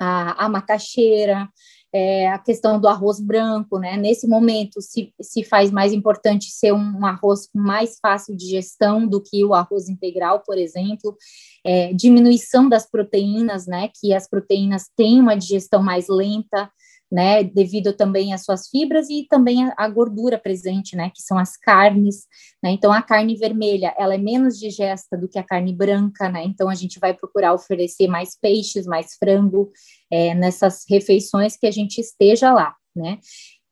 a, 0.00 0.44
a 0.44 0.48
macaxeira, 0.48 1.48
é, 1.92 2.28
a 2.28 2.38
questão 2.40 2.80
do 2.80 2.88
arroz 2.88 3.20
branco, 3.20 3.78
né? 3.78 3.96
Nesse 3.96 4.26
momento 4.26 4.82
se, 4.82 5.14
se 5.20 5.44
faz 5.44 5.70
mais 5.70 5.92
importante 5.92 6.50
ser 6.50 6.72
um 6.72 7.06
arroz 7.06 7.48
mais 7.54 7.98
fácil 8.02 8.36
de 8.36 8.46
gestão 8.46 9.06
do 9.06 9.22
que 9.22 9.44
o 9.44 9.54
arroz 9.54 9.88
integral, 9.88 10.42
por 10.44 10.58
exemplo. 10.58 11.16
É, 11.64 11.92
diminuição 11.94 12.68
das 12.68 12.90
proteínas, 12.90 13.66
né? 13.68 13.90
Que 14.00 14.12
as 14.12 14.28
proteínas 14.28 14.90
têm 14.96 15.20
uma 15.20 15.36
digestão 15.36 15.82
mais 15.84 16.08
lenta, 16.08 16.68
né, 17.14 17.44
devido 17.44 17.92
também 17.92 18.34
às 18.34 18.42
suas 18.42 18.68
fibras 18.68 19.08
e 19.08 19.24
também 19.30 19.70
a, 19.76 19.88
gordura 19.88 20.36
presente, 20.36 20.96
né, 20.96 21.12
que 21.14 21.22
são 21.22 21.38
as 21.38 21.56
carnes, 21.56 22.26
né, 22.60 22.72
então 22.72 22.92
a 22.92 23.00
carne 23.00 23.36
vermelha, 23.36 23.94
ela 23.96 24.16
é 24.16 24.18
menos 24.18 24.58
digesta 24.58 25.16
do 25.16 25.28
que 25.28 25.38
a 25.38 25.44
carne 25.44 25.72
branca, 25.72 26.28
né, 26.28 26.42
então 26.42 26.68
a 26.68 26.74
gente 26.74 26.98
vai 26.98 27.14
procurar 27.14 27.54
oferecer 27.54 28.08
mais 28.08 28.36
peixes, 28.36 28.84
mais 28.84 29.14
frango, 29.14 29.70
é, 30.10 30.34
nessas 30.34 30.82
refeições 30.90 31.56
que 31.56 31.68
a 31.68 31.70
gente 31.70 32.00
esteja 32.00 32.52
lá, 32.52 32.74
né, 32.96 33.20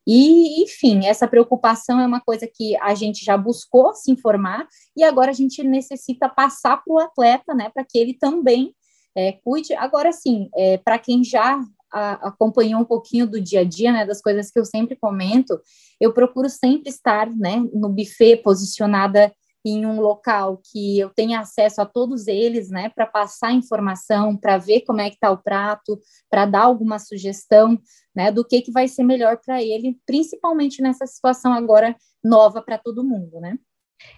e, 0.06 0.62
enfim, 0.62 1.06
essa 1.06 1.26
preocupação 1.26 1.98
é 1.98 2.06
uma 2.06 2.20
coisa 2.20 2.46
que 2.46 2.76
a 2.76 2.94
gente 2.94 3.24
já 3.24 3.36
buscou 3.36 3.92
se 3.92 4.12
informar 4.12 4.68
e 4.96 5.02
agora 5.02 5.30
a 5.30 5.34
gente 5.34 5.64
necessita 5.64 6.28
passar 6.28 6.76
para 6.76 6.94
o 6.94 6.98
atleta, 7.00 7.54
né, 7.54 7.70
para 7.70 7.84
que 7.84 7.98
ele 7.98 8.14
também 8.14 8.72
é, 9.16 9.32
cuide. 9.44 9.74
Agora, 9.74 10.12
sim, 10.12 10.48
é, 10.56 10.78
para 10.78 10.98
quem 10.98 11.22
já 11.22 11.60
a, 11.92 12.28
acompanhou 12.28 12.80
um 12.80 12.84
pouquinho 12.84 13.26
do 13.26 13.40
dia 13.40 13.60
a 13.60 13.64
dia, 13.64 13.92
né, 13.92 14.06
das 14.06 14.20
coisas 14.20 14.50
que 14.50 14.58
eu 14.58 14.64
sempre 14.64 14.96
comento, 14.96 15.60
eu 16.00 16.12
procuro 16.12 16.48
sempre 16.48 16.88
estar, 16.88 17.30
né, 17.30 17.56
no 17.72 17.88
buffet 17.88 18.38
posicionada 18.38 19.32
em 19.64 19.86
um 19.86 20.00
local 20.00 20.60
que 20.70 20.98
eu 20.98 21.10
tenha 21.10 21.40
acesso 21.40 21.80
a 21.80 21.86
todos 21.86 22.26
eles, 22.26 22.68
né, 22.68 22.88
para 22.88 23.06
passar 23.06 23.52
informação, 23.52 24.36
para 24.36 24.58
ver 24.58 24.80
como 24.80 25.00
é 25.00 25.08
que 25.08 25.14
está 25.14 25.30
o 25.30 25.38
prato, 25.38 26.00
para 26.28 26.46
dar 26.46 26.62
alguma 26.62 26.98
sugestão, 26.98 27.78
né, 28.14 28.32
do 28.32 28.44
que 28.44 28.60
que 28.60 28.72
vai 28.72 28.88
ser 28.88 29.04
melhor 29.04 29.38
para 29.44 29.62
ele, 29.62 29.98
principalmente 30.04 30.82
nessa 30.82 31.06
situação 31.06 31.52
agora 31.52 31.94
nova 32.22 32.60
para 32.60 32.78
todo 32.78 33.04
mundo, 33.04 33.40
né? 33.40 33.56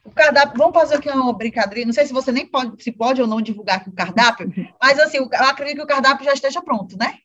O 0.02 0.10
cardápio, 0.10 0.56
vamos 0.56 0.74
fazer 0.74 0.94
aqui 0.94 1.10
uma 1.10 1.32
brincadeira, 1.36 1.84
não 1.84 1.92
sei 1.92 2.06
se 2.06 2.12
você 2.12 2.32
nem 2.32 2.46
pode, 2.46 2.82
se 2.82 2.90
pode 2.90 3.20
ou 3.20 3.28
não 3.28 3.42
divulgar 3.42 3.76
aqui 3.76 3.90
o 3.90 3.94
cardápio, 3.94 4.50
mas 4.80 4.98
assim, 4.98 5.18
eu 5.18 5.28
acredito 5.32 5.76
que 5.76 5.82
o 5.82 5.86
cardápio 5.86 6.24
já 6.24 6.32
esteja 6.32 6.62
pronto, 6.62 6.96
né? 6.96 7.18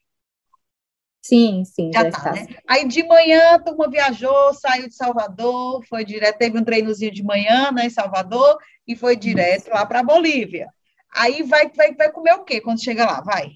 Sim, 1.22 1.64
sim, 1.64 1.90
já, 1.92 2.04
já 2.04 2.10
tá, 2.10 2.32
né? 2.32 2.46
Aí 2.66 2.88
de 2.88 3.02
manhã 3.02 3.54
a 3.54 3.58
turma 3.58 3.90
viajou, 3.90 4.54
saiu 4.54 4.88
de 4.88 4.94
Salvador, 4.94 5.84
foi 5.86 6.04
direto, 6.04 6.38
teve 6.38 6.58
um 6.58 6.64
treinozinho 6.64 7.12
de 7.12 7.22
manhã, 7.22 7.70
né, 7.70 7.86
em 7.86 7.90
Salvador, 7.90 8.58
e 8.88 8.96
foi 8.96 9.16
direto 9.16 9.68
lá 9.68 9.84
para 9.84 10.02
Bolívia. 10.02 10.68
Aí 11.14 11.42
vai, 11.42 11.70
vai, 11.70 11.94
vai 11.94 12.10
comer 12.10 12.34
o 12.34 12.44
quê 12.44 12.60
quando 12.60 12.82
chega 12.82 13.04
lá? 13.04 13.20
Vai. 13.20 13.50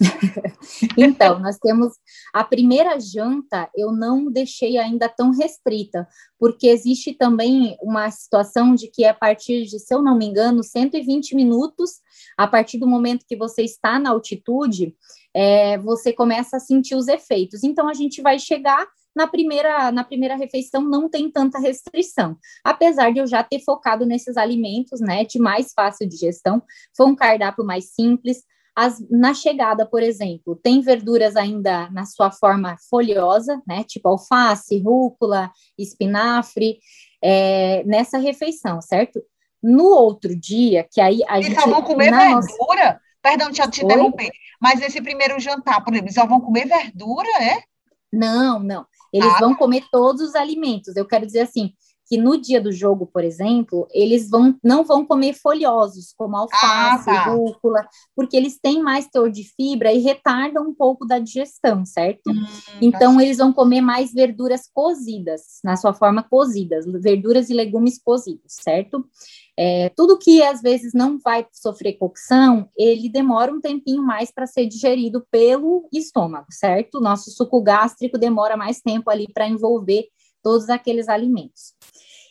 então, 0.98 1.38
nós 1.38 1.56
temos 1.58 1.92
a 2.32 2.42
primeira 2.42 2.98
janta, 2.98 3.70
eu 3.76 3.92
não 3.92 4.30
deixei 4.30 4.76
ainda 4.76 5.08
tão 5.08 5.30
restrita, 5.30 6.06
porque 6.38 6.66
existe 6.66 7.12
também 7.14 7.76
uma 7.80 8.10
situação 8.10 8.74
de 8.74 8.88
que 8.88 9.04
a 9.04 9.14
partir 9.14 9.64
de, 9.64 9.78
se 9.78 9.94
eu 9.94 10.02
não 10.02 10.16
me 10.16 10.26
engano, 10.26 10.62
120 10.62 11.36
minutos, 11.36 12.00
a 12.36 12.46
partir 12.46 12.78
do 12.78 12.86
momento 12.86 13.26
que 13.26 13.36
você 13.36 13.62
está 13.62 13.98
na 13.98 14.10
altitude, 14.10 14.96
é, 15.32 15.78
você 15.78 16.12
começa 16.12 16.56
a 16.56 16.60
sentir 16.60 16.94
os 16.94 17.08
efeitos. 17.08 17.62
Então, 17.62 17.88
a 17.88 17.94
gente 17.94 18.20
vai 18.20 18.38
chegar 18.38 18.86
na 19.14 19.28
primeira, 19.28 19.92
na 19.92 20.02
primeira 20.02 20.34
refeição 20.34 20.82
não 20.82 21.08
tem 21.08 21.30
tanta 21.30 21.58
restrição. 21.60 22.36
Apesar 22.64 23.12
de 23.12 23.20
eu 23.20 23.26
já 23.26 23.44
ter 23.44 23.60
focado 23.60 24.04
nesses 24.04 24.36
alimentos, 24.36 25.00
né, 25.00 25.24
de 25.24 25.38
mais 25.38 25.72
fácil 25.72 26.08
digestão, 26.08 26.60
foi 26.96 27.06
um 27.06 27.14
cardápio 27.14 27.64
mais 27.64 27.94
simples, 27.94 28.42
as, 28.76 29.02
na 29.08 29.32
chegada, 29.32 29.86
por 29.86 30.02
exemplo, 30.02 30.56
tem 30.56 30.80
verduras 30.80 31.36
ainda 31.36 31.88
na 31.90 32.04
sua 32.04 32.30
forma 32.30 32.76
folhosa, 32.90 33.62
né? 33.66 33.84
Tipo 33.84 34.08
alface, 34.08 34.80
rúcula, 34.80 35.50
espinafre, 35.78 36.78
é, 37.22 37.84
nessa 37.84 38.18
refeição, 38.18 38.80
certo? 38.80 39.22
No 39.62 39.86
outro 39.86 40.38
dia, 40.38 40.86
que 40.90 41.00
aí 41.00 41.22
a 41.28 41.38
eles 41.38 41.50
gente. 41.50 41.60
Só 41.60 41.70
vão 41.70 41.82
comer 41.82 42.10
verdura? 42.10 42.34
Nossa... 42.34 43.00
Perdão, 43.22 43.46
deixa 43.46 43.64
eu 43.64 43.70
te 43.70 43.84
interromper. 43.84 44.30
Mas 44.60 44.82
esse 44.82 45.00
primeiro 45.00 45.40
jantar, 45.40 45.82
por 45.82 45.92
exemplo, 45.92 46.08
eles 46.08 46.14
só 46.14 46.26
vão 46.26 46.40
comer 46.40 46.66
verdura, 46.66 47.28
é? 47.42 47.62
Não, 48.12 48.58
não. 48.58 48.86
Eles 49.12 49.32
ah, 49.34 49.38
vão 49.38 49.52
tá. 49.52 49.58
comer 49.58 49.84
todos 49.90 50.20
os 50.20 50.34
alimentos. 50.34 50.94
Eu 50.94 51.06
quero 51.06 51.24
dizer 51.24 51.40
assim, 51.40 51.72
que 52.06 52.18
no 52.18 52.36
dia 52.36 52.60
do 52.60 52.70
jogo, 52.70 53.06
por 53.06 53.24
exemplo, 53.24 53.88
eles 53.92 54.28
vão, 54.28 54.54
não 54.62 54.84
vão 54.84 55.04
comer 55.04 55.34
folhosos, 55.34 56.12
como 56.16 56.36
alface, 56.36 57.10
ah, 57.10 57.24
tá. 57.24 57.30
rúcula, 57.30 57.86
porque 58.14 58.36
eles 58.36 58.58
têm 58.60 58.82
mais 58.82 59.06
teor 59.06 59.30
de 59.30 59.44
fibra 59.44 59.92
e 59.92 59.98
retardam 59.98 60.68
um 60.68 60.74
pouco 60.74 61.06
da 61.06 61.18
digestão, 61.18 61.84
certo? 61.84 62.30
Hum, 62.30 62.44
então, 62.80 63.16
tá 63.16 63.24
eles 63.24 63.38
vão 63.38 63.52
comer 63.52 63.80
mais 63.80 64.12
verduras 64.12 64.68
cozidas, 64.72 65.60
na 65.64 65.76
sua 65.76 65.94
forma 65.94 66.22
cozidas, 66.22 66.84
verduras 67.00 67.48
e 67.48 67.54
legumes 67.54 67.98
cozidos, 68.02 68.56
certo? 68.62 69.04
É, 69.56 69.88
tudo 69.90 70.18
que 70.18 70.42
às 70.42 70.60
vezes 70.60 70.92
não 70.92 71.18
vai 71.18 71.46
sofrer 71.52 71.94
cocção, 71.94 72.68
ele 72.76 73.08
demora 73.08 73.52
um 73.52 73.60
tempinho 73.60 74.02
mais 74.02 74.32
para 74.32 74.46
ser 74.46 74.66
digerido 74.66 75.24
pelo 75.30 75.88
estômago, 75.92 76.46
certo? 76.50 77.00
Nosso 77.00 77.30
suco 77.30 77.62
gástrico 77.62 78.18
demora 78.18 78.56
mais 78.56 78.80
tempo 78.80 79.10
ali 79.10 79.26
para 79.32 79.48
envolver 79.48 80.08
todos 80.44 80.68
aqueles 80.68 81.08
alimentos. 81.08 81.72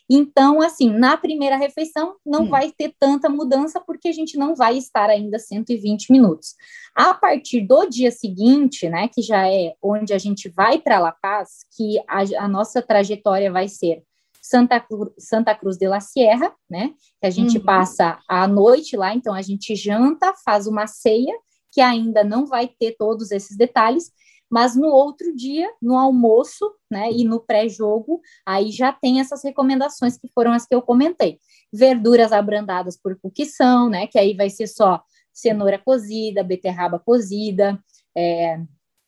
Então, 0.09 0.61
assim, 0.61 0.89
na 0.89 1.17
primeira 1.17 1.55
refeição 1.57 2.15
não 2.25 2.43
hum. 2.43 2.49
vai 2.49 2.71
ter 2.71 2.93
tanta 2.99 3.29
mudança 3.29 3.79
porque 3.79 4.09
a 4.09 4.11
gente 4.11 4.37
não 4.37 4.55
vai 4.55 4.77
estar 4.77 5.09
ainda 5.09 5.39
120 5.39 6.11
minutos. 6.11 6.55
A 6.93 7.13
partir 7.13 7.61
do 7.61 7.85
dia 7.87 8.11
seguinte, 8.11 8.87
né, 8.89 9.07
que 9.07 9.21
já 9.21 9.49
é 9.49 9.73
onde 9.81 10.13
a 10.13 10.17
gente 10.17 10.49
vai 10.49 10.79
para 10.79 10.99
La 10.99 11.11
Paz, 11.11 11.65
que 11.75 11.97
a, 12.07 12.43
a, 12.43 12.47
nossa 12.47 12.81
trajetória 12.81 13.51
vai 13.51 13.67
ser 13.67 14.03
Santa, 14.41 14.79
Cru, 14.79 15.13
Santa 15.17 15.55
Cruz 15.55 15.77
de 15.77 15.87
la 15.87 16.01
Sierra, 16.01 16.53
né, 16.69 16.93
que 17.19 17.25
a 17.25 17.29
gente 17.29 17.57
uhum. 17.57 17.63
passa 17.65 18.19
a 18.27 18.47
noite 18.47 18.97
lá, 18.97 19.15
então 19.15 19.33
a 19.33 19.41
gente 19.41 19.73
janta, 19.73 20.33
faz 20.45 20.67
uma 20.67 20.85
ceia, 20.85 21.33
que 21.71 21.81
ainda 21.81 22.23
não 22.23 22.45
vai 22.45 22.67
ter 22.67 22.95
todos 22.99 23.31
esses 23.31 23.57
detalhes, 23.57 24.11
mas 24.53 24.75
no 24.75 24.89
outro 24.89 25.35
dia, 25.35 25.67
no 25.81 25.97
almoço, 25.97 26.71
né, 26.87 27.11
e 27.11 27.23
no 27.23 27.39
pré-jogo, 27.39 28.21
aí 28.45 28.69
já 28.69 28.93
tem 28.93 29.19
essas 29.19 29.43
recomendações 29.43 30.15
que 30.15 30.29
foram 30.31 30.53
as 30.53 30.67
que 30.67 30.75
eu 30.75 30.81
comentei. 30.83 31.39
Verduras 31.73 32.31
abrandadas 32.31 32.95
por 32.95 33.19
cookição, 33.19 33.89
né, 33.89 34.05
que 34.05 34.19
aí 34.19 34.35
vai 34.35 34.51
ser 34.51 34.67
só 34.67 35.01
cenoura 35.33 35.79
cozida, 35.79 36.43
beterraba 36.43 36.99
cozida, 36.99 37.83
é, 38.15 38.61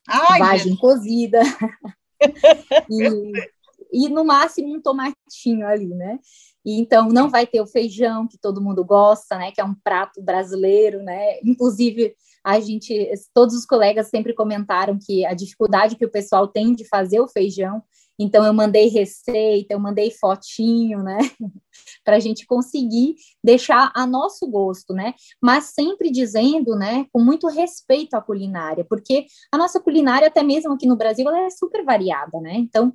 Ai, 0.07 0.39
vagem 0.39 0.69
Deus. 0.69 0.79
cozida, 0.79 1.41
e, 2.89 3.31
e 3.93 4.09
no 4.09 4.25
máximo 4.25 4.73
um 4.73 4.81
tomatinho 4.81 5.67
ali, 5.67 5.93
né? 5.93 6.17
E, 6.65 6.79
então 6.79 7.09
não 7.09 7.29
vai 7.29 7.45
ter 7.45 7.61
o 7.61 7.67
feijão 7.67 8.27
que 8.27 8.39
todo 8.39 8.63
mundo 8.63 8.83
gosta, 8.83 9.37
né? 9.37 9.51
Que 9.51 9.61
é 9.61 9.63
um 9.63 9.75
prato 9.75 10.23
brasileiro, 10.23 11.03
né? 11.03 11.39
Inclusive 11.43 12.15
a 12.45 12.59
gente, 12.59 13.11
todos 13.33 13.55
os 13.55 13.65
colegas 13.65 14.09
sempre 14.09 14.33
comentaram 14.33 14.99
que 15.03 15.25
a 15.25 15.33
dificuldade 15.33 15.95
que 15.95 16.05
o 16.05 16.11
pessoal 16.11 16.47
tem 16.47 16.73
de 16.73 16.87
fazer 16.87 17.19
o 17.19 17.27
feijão 17.27 17.81
então, 18.17 18.45
eu 18.45 18.53
mandei 18.53 18.87
receita, 18.87 19.73
eu 19.73 19.79
mandei 19.79 20.09
fotinho, 20.09 21.03
né? 21.03 21.17
para 22.03 22.15
a 22.15 22.19
gente 22.19 22.45
conseguir 22.45 23.15
deixar 23.43 23.91
a 23.93 24.05
nosso 24.07 24.47
gosto, 24.47 24.93
né? 24.93 25.13
Mas 25.41 25.65
sempre 25.65 26.09
dizendo, 26.09 26.75
né, 26.75 27.05
com 27.11 27.21
muito 27.21 27.47
respeito 27.47 28.15
à 28.15 28.21
culinária, 28.21 28.85
porque 28.87 29.25
a 29.51 29.57
nossa 29.57 29.79
culinária, 29.79 30.27
até 30.27 30.41
mesmo 30.41 30.73
aqui 30.73 30.87
no 30.87 30.95
Brasil, 30.95 31.27
ela 31.27 31.45
é 31.45 31.49
super 31.49 31.83
variada, 31.83 32.39
né? 32.39 32.55
Então, 32.55 32.93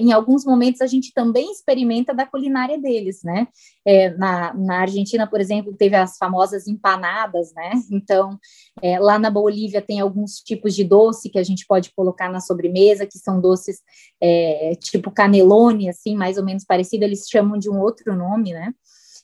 em 0.00 0.12
alguns 0.12 0.44
momentos, 0.44 0.80
a 0.80 0.86
gente 0.86 1.12
também 1.12 1.50
experimenta 1.52 2.14
da 2.14 2.26
culinária 2.26 2.78
deles, 2.78 3.22
né? 3.22 3.46
É, 3.84 4.10
na, 4.10 4.54
na 4.54 4.80
Argentina, 4.80 5.26
por 5.26 5.40
exemplo, 5.40 5.74
teve 5.76 5.96
as 5.96 6.16
famosas 6.16 6.66
empanadas, 6.66 7.52
né? 7.54 7.72
Então, 7.90 8.38
é, 8.80 8.98
lá 8.98 9.18
na 9.18 9.30
Bolívia 9.30 9.82
tem 9.82 10.00
alguns 10.00 10.36
tipos 10.36 10.74
de 10.74 10.84
doce 10.84 11.28
que 11.28 11.38
a 11.38 11.42
gente 11.42 11.66
pode 11.66 11.92
colocar 11.94 12.30
na 12.30 12.40
sobremesa, 12.40 13.06
que 13.06 13.18
são 13.18 13.40
doces 13.40 13.80
é, 14.20 14.74
tipo 14.80 15.10
canelone, 15.10 15.88
assim, 15.88 16.16
mais 16.16 16.38
ou 16.38 16.44
menos 16.44 16.64
parecido, 16.64 17.04
eles 17.04 17.26
chamam 17.28 17.58
de 17.58 17.68
um 17.68 17.80
outro 17.80 18.14
nome, 18.16 18.52
né? 18.52 18.72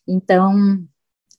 Então, 0.06 0.78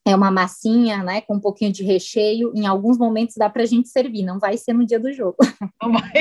é 0.05 0.15
uma 0.15 0.31
massinha, 0.31 1.03
né, 1.03 1.21
com 1.21 1.35
um 1.35 1.39
pouquinho 1.39 1.71
de 1.71 1.83
recheio. 1.83 2.51
Em 2.55 2.65
alguns 2.65 2.97
momentos 2.97 3.35
dá 3.35 3.49
para 3.49 3.63
a 3.63 3.65
gente 3.65 3.89
servir, 3.89 4.23
não 4.23 4.39
vai 4.39 4.57
ser 4.57 4.73
no 4.73 4.85
dia 4.85 4.99
do 4.99 5.11
jogo. 5.13 5.37
Não 5.81 5.93
vai. 5.93 6.11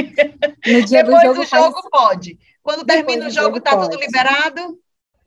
no 0.67 0.85
dia 0.85 1.03
Depois 1.03 1.21
do 1.21 1.27
jogo, 1.27 1.41
do 1.41 1.47
jogo 1.47 1.73
faz... 1.73 1.91
pode. 1.91 2.39
Quando 2.63 2.85
Depois 2.85 3.07
termina 3.07 3.27
o 3.27 3.31
jogo, 3.31 3.61
tá 3.61 3.77
pode. 3.77 3.91
tudo 3.91 4.01
liberado? 4.01 4.79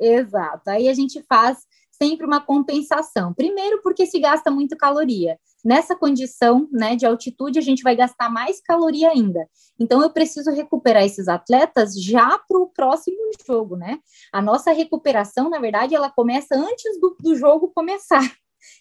Exato. 0.02 0.70
Aí 0.70 0.90
a 0.90 0.94
gente 0.94 1.24
faz 1.30 1.60
sempre 1.92 2.26
uma 2.26 2.42
compensação. 2.42 3.32
Primeiro, 3.32 3.80
porque 3.84 4.08
se 4.08 4.20
gasta 4.20 4.50
muito 4.50 4.76
caloria. 4.76 5.38
Nessa 5.64 5.96
condição 5.96 6.68
né, 6.72 6.96
de 6.96 7.06
altitude, 7.06 7.60
a 7.60 7.62
gente 7.62 7.84
vai 7.84 7.96
gastar 7.96 8.28
mais 8.28 8.60
caloria 8.60 9.10
ainda. 9.10 9.48
Então, 9.80 10.02
eu 10.02 10.10
preciso 10.10 10.50
recuperar 10.50 11.04
esses 11.04 11.28
atletas 11.28 11.94
já 12.02 12.40
para 12.40 12.60
o 12.60 12.68
próximo 12.68 13.18
jogo, 13.46 13.78
né? 13.78 14.00
A 14.34 14.42
nossa 14.42 14.72
recuperação, 14.72 15.52
na 15.52 15.60
verdade, 15.60 15.94
ela 15.94 16.10
começa 16.10 16.56
antes 16.56 17.00
do, 17.00 17.16
do 17.20 17.36
jogo 17.36 17.72
começar. 17.76 18.24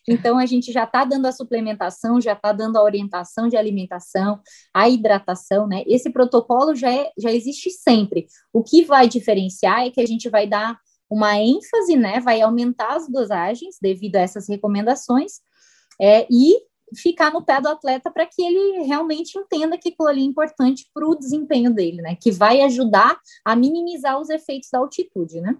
Então, 0.08 0.38
a 0.38 0.46
gente 0.46 0.72
já 0.72 0.84
está 0.84 1.04
dando 1.04 1.26
a 1.26 1.32
suplementação, 1.32 2.20
já 2.20 2.32
está 2.32 2.52
dando 2.52 2.76
a 2.76 2.82
orientação 2.82 3.48
de 3.48 3.56
alimentação, 3.56 4.40
a 4.74 4.88
hidratação, 4.88 5.66
né? 5.66 5.82
Esse 5.86 6.10
protocolo 6.10 6.74
já, 6.74 6.90
é, 6.90 7.10
já 7.18 7.30
existe 7.30 7.70
sempre. 7.70 8.26
O 8.52 8.62
que 8.62 8.84
vai 8.84 9.08
diferenciar 9.08 9.86
é 9.86 9.90
que 9.90 10.00
a 10.00 10.06
gente 10.06 10.28
vai 10.28 10.46
dar 10.46 10.78
uma 11.10 11.36
ênfase, 11.36 11.96
né? 11.96 12.20
Vai 12.20 12.40
aumentar 12.40 12.94
as 12.94 13.08
dosagens 13.08 13.76
devido 13.82 14.16
a 14.16 14.20
essas 14.20 14.48
recomendações 14.48 15.40
é, 16.00 16.26
e 16.30 16.56
ficar 16.96 17.32
no 17.32 17.44
pé 17.44 17.60
do 17.60 17.68
atleta 17.68 18.10
para 18.10 18.26
que 18.26 18.42
ele 18.42 18.82
realmente 18.84 19.38
entenda 19.38 19.78
que 19.78 19.90
aquilo 19.90 20.08
ali 20.08 20.22
é 20.22 20.24
importante 20.24 20.88
para 20.92 21.06
o 21.06 21.14
desempenho 21.14 21.72
dele, 21.72 22.00
né? 22.02 22.16
Que 22.20 22.30
vai 22.30 22.60
ajudar 22.62 23.18
a 23.44 23.56
minimizar 23.56 24.18
os 24.18 24.30
efeitos 24.30 24.70
da 24.72 24.78
altitude, 24.78 25.40
né? 25.40 25.56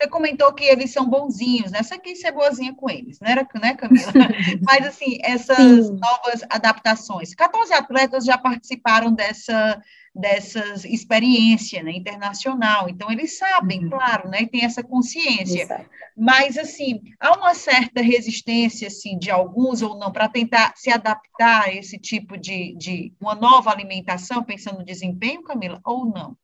Você 0.00 0.08
comentou 0.08 0.52
que 0.52 0.64
eles 0.64 0.92
são 0.92 1.08
bonzinhos, 1.08 1.70
né? 1.70 1.82
Você 1.82 1.96
quis 1.96 2.20
ser 2.20 2.32
boazinha 2.32 2.74
com 2.74 2.90
eles, 2.90 3.20
não 3.20 3.30
era, 3.30 3.46
né, 3.54 3.74
Camila? 3.74 4.12
Mas, 4.60 4.86
assim, 4.86 5.18
essas 5.22 5.56
Sim. 5.56 5.92
novas 5.92 6.42
adaptações. 6.50 7.34
14 7.34 7.72
atletas 7.72 8.24
já 8.24 8.36
participaram 8.36 9.12
dessa, 9.12 9.80
dessas 10.14 10.84
experiência 10.84 11.82
né, 11.82 11.92
internacional, 11.92 12.88
então 12.88 13.10
eles 13.10 13.38
sabem, 13.38 13.84
uhum. 13.84 13.90
claro, 13.90 14.28
né, 14.28 14.42
e 14.42 14.46
tem 14.46 14.64
essa 14.64 14.82
consciência. 14.82 15.62
Exato. 15.62 15.86
Mas, 16.16 16.58
assim, 16.58 17.00
há 17.18 17.32
uma 17.36 17.54
certa 17.54 18.02
resistência, 18.02 18.88
assim, 18.88 19.18
de 19.18 19.30
alguns 19.30 19.80
ou 19.80 19.98
não, 19.98 20.12
para 20.12 20.28
tentar 20.28 20.74
se 20.76 20.90
adaptar 20.90 21.64
a 21.64 21.74
esse 21.74 21.98
tipo 21.98 22.36
de, 22.36 22.74
de 22.76 23.14
uma 23.18 23.34
nova 23.34 23.70
alimentação, 23.70 24.44
pensando 24.44 24.80
no 24.80 24.84
desempenho, 24.84 25.42
Camila, 25.42 25.80
ou 25.84 26.04
não? 26.04 26.36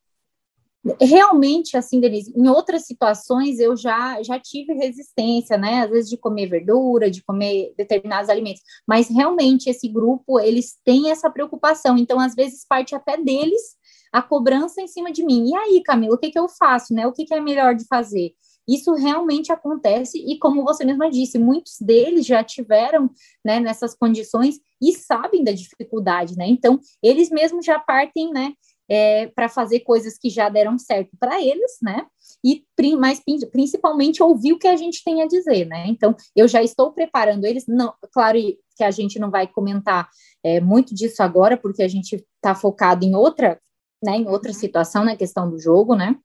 Realmente, 1.01 1.77
assim, 1.77 2.01
Denise, 2.01 2.33
em 2.37 2.49
outras 2.49 2.87
situações 2.87 3.59
eu 3.59 3.77
já, 3.77 4.23
já 4.23 4.39
tive 4.39 4.75
resistência, 4.75 5.57
né? 5.57 5.83
Às 5.83 5.91
vezes 5.91 6.11
de 6.11 6.17
comer 6.17 6.47
verdura, 6.47 7.11
de 7.11 7.23
comer 7.23 7.75
determinados 7.77 8.31
alimentos, 8.31 8.63
mas 8.87 9.09
realmente 9.09 9.69
esse 9.69 9.89
grupo, 9.89 10.39
eles 10.39 10.77
têm 10.85 11.11
essa 11.11 11.31
preocupação, 11.31 11.99
então 11.99 12.21
às 12.21 12.35
vezes 12.35 12.65
parte 12.67 12.95
até 12.95 13.17
deles 13.17 13.77
a 14.13 14.23
cobrança 14.23 14.81
em 14.81 14.87
cima 14.87 15.13
de 15.13 15.25
mim. 15.25 15.51
E 15.51 15.55
aí, 15.55 15.83
Camila, 15.83 16.15
o 16.15 16.19
que, 16.19 16.31
que 16.31 16.39
eu 16.39 16.49
faço, 16.49 16.95
né? 16.95 17.07
O 17.07 17.13
que, 17.13 17.25
que 17.25 17.35
é 17.35 17.41
melhor 17.41 17.75
de 17.75 17.85
fazer? 17.87 18.33
Isso 18.67 18.93
realmente 18.93 19.51
acontece 19.51 20.19
e, 20.19 20.39
como 20.39 20.63
você 20.63 20.85
mesma 20.85 21.11
disse, 21.11 21.39
muitos 21.39 21.79
deles 21.81 22.27
já 22.27 22.45
tiveram 22.45 23.11
né, 23.43 23.59
nessas 23.61 23.95
condições 23.95 24.61
e 24.81 24.93
sabem 24.93 25.43
da 25.43 25.53
dificuldade, 25.53 26.37
né? 26.37 26.47
Então, 26.47 26.79
eles 27.03 27.31
mesmos 27.31 27.65
já 27.65 27.79
partem, 27.79 28.31
né? 28.31 28.53
É, 28.89 29.27
para 29.29 29.49
fazer 29.49 29.81
coisas 29.81 30.19
que 30.19 30.31
já 30.31 30.49
deram 30.49 30.79
certo 30.79 31.11
para 31.19 31.43
eles, 31.43 31.79
né? 31.83 32.07
E 32.45 32.65
mas 32.97 33.21
principalmente 33.51 34.23
ouvir 34.23 34.53
o 34.53 34.59
que 34.59 34.69
a 34.69 34.77
gente 34.77 35.03
tem 35.05 35.23
a 35.23 35.27
dizer, 35.27 35.67
né? 35.67 35.87
Então, 35.89 36.17
eu 36.35 36.49
já 36.49 36.63
estou 36.63 36.93
preparando 36.93 37.45
eles, 37.45 37.65
não, 37.67 37.93
claro 38.13 38.39
que 38.77 38.85
a 38.85 38.91
gente 38.91 39.19
não 39.19 39.31
vai 39.31 39.47
comentar 39.47 40.09
é, 40.43 40.61
muito 40.61 40.95
disso 40.95 41.23
agora, 41.23 41.57
porque 41.57 41.83
a 41.83 41.89
gente 41.89 42.25
está 42.37 42.55
focado 42.55 43.05
em 43.05 43.15
outra, 43.15 43.61
né, 44.03 44.17
em 44.17 44.29
outra 44.29 44.53
uhum. 44.53 44.59
situação, 44.59 45.05
na 45.05 45.17
questão 45.17 45.51
do 45.51 45.59
jogo, 45.59 45.95
né? 45.95 46.17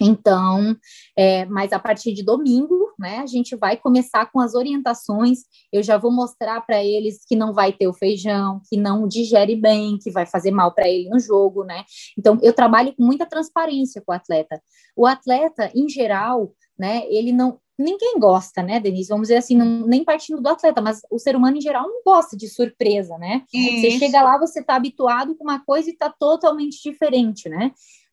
Então, 0.00 0.74
é, 1.16 1.44
mas 1.44 1.72
a 1.72 1.78
partir 1.78 2.14
de 2.14 2.24
domingo, 2.24 2.79
né, 3.00 3.18
a 3.18 3.26
gente 3.26 3.56
vai 3.56 3.76
começar 3.76 4.30
com 4.30 4.38
as 4.38 4.54
orientações. 4.54 5.40
Eu 5.72 5.82
já 5.82 5.96
vou 5.96 6.12
mostrar 6.12 6.60
para 6.60 6.84
eles 6.84 7.24
que 7.26 7.34
não 7.34 7.52
vai 7.52 7.72
ter 7.72 7.88
o 7.88 7.94
feijão, 7.94 8.60
que 8.68 8.76
não 8.76 9.08
digere 9.08 9.56
bem, 9.56 9.98
que 9.98 10.10
vai 10.10 10.26
fazer 10.26 10.50
mal 10.50 10.72
para 10.72 10.88
ele 10.88 11.08
no 11.08 11.18
jogo, 11.18 11.64
né? 11.64 11.84
Então, 12.16 12.38
eu 12.42 12.52
trabalho 12.52 12.94
com 12.94 13.02
muita 13.02 13.26
transparência 13.26 14.02
com 14.04 14.12
o 14.12 14.14
atleta. 14.14 14.62
O 14.94 15.06
atleta, 15.06 15.70
em 15.74 15.88
geral, 15.88 16.52
né, 16.78 17.02
ele 17.08 17.32
não. 17.32 17.58
Ninguém 17.78 18.18
gosta, 18.18 18.62
né, 18.62 18.78
Denise? 18.78 19.08
Vamos 19.08 19.28
dizer 19.28 19.38
assim, 19.38 19.56
não, 19.56 19.86
nem 19.86 20.04
partindo 20.04 20.42
do 20.42 20.48
atleta, 20.50 20.82
mas 20.82 21.00
o 21.10 21.18
ser 21.18 21.34
humano 21.34 21.56
em 21.56 21.62
geral 21.62 21.88
não 21.88 22.02
gosta 22.04 22.36
de 22.36 22.46
surpresa, 22.46 23.16
né? 23.16 23.42
Isso. 23.54 23.80
Você 23.80 23.90
chega 23.98 24.22
lá, 24.22 24.38
você 24.38 24.60
está 24.60 24.76
habituado 24.76 25.34
com 25.34 25.44
uma 25.44 25.64
coisa 25.64 25.88
e 25.88 25.94
está 25.94 26.10
totalmente 26.10 26.78
diferente, 26.82 27.48
né? 27.48 27.72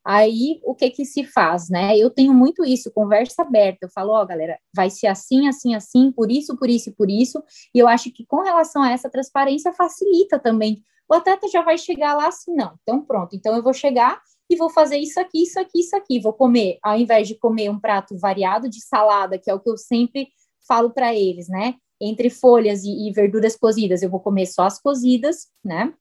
Aí, 0.09 0.61
o 0.63 0.73
que 0.73 0.89
que 0.89 1.03
se 1.03 1.25
faz, 1.25 1.69
né? 1.69 1.97
Eu 1.97 2.09
tenho 2.09 2.33
muito 2.33 2.63
isso, 2.63 2.89
conversa 2.93 3.41
aberta. 3.41 3.79
Eu 3.81 3.89
falo, 3.89 4.13
ó, 4.13 4.23
oh, 4.23 4.25
galera, 4.25 4.57
vai 4.73 4.89
ser 4.89 5.07
assim, 5.07 5.49
assim, 5.49 5.75
assim, 5.75 6.13
por 6.13 6.31
isso, 6.31 6.55
por 6.55 6.69
isso 6.69 6.89
e 6.89 6.93
por 6.93 7.09
isso. 7.09 7.43
E 7.75 7.79
eu 7.79 7.89
acho 7.89 8.09
que 8.13 8.25
com 8.25 8.41
relação 8.41 8.81
a 8.81 8.89
essa 8.89 9.09
transparência 9.09 9.73
facilita 9.73 10.39
também. 10.39 10.81
O 11.09 11.13
atleta 11.13 11.49
já 11.49 11.61
vai 11.61 11.77
chegar 11.77 12.15
lá 12.15 12.29
assim, 12.29 12.55
não. 12.55 12.79
Então, 12.83 13.03
pronto. 13.03 13.35
Então, 13.35 13.53
eu 13.53 13.61
vou 13.61 13.73
chegar 13.73 14.21
e 14.49 14.55
vou 14.55 14.69
fazer 14.69 14.97
isso 14.97 15.19
aqui, 15.19 15.43
isso 15.43 15.59
aqui, 15.59 15.81
isso 15.81 15.93
aqui. 15.93 16.21
Vou 16.21 16.31
comer, 16.31 16.79
ao 16.81 16.97
invés 16.97 17.27
de 17.27 17.35
comer 17.35 17.69
um 17.69 17.77
prato 17.77 18.17
variado 18.17 18.69
de 18.69 18.79
salada, 18.79 19.37
que 19.37 19.51
é 19.51 19.53
o 19.53 19.59
que 19.59 19.69
eu 19.69 19.75
sempre 19.75 20.29
falo 20.65 20.89
para 20.89 21.13
eles, 21.13 21.49
né? 21.49 21.75
Entre 21.99 22.29
folhas 22.29 22.85
e, 22.85 23.09
e 23.09 23.11
verduras 23.11 23.57
cozidas, 23.57 24.01
eu 24.01 24.09
vou 24.09 24.21
comer 24.21 24.45
só 24.45 24.63
as 24.63 24.79
cozidas, 24.79 25.47
né? 25.61 25.93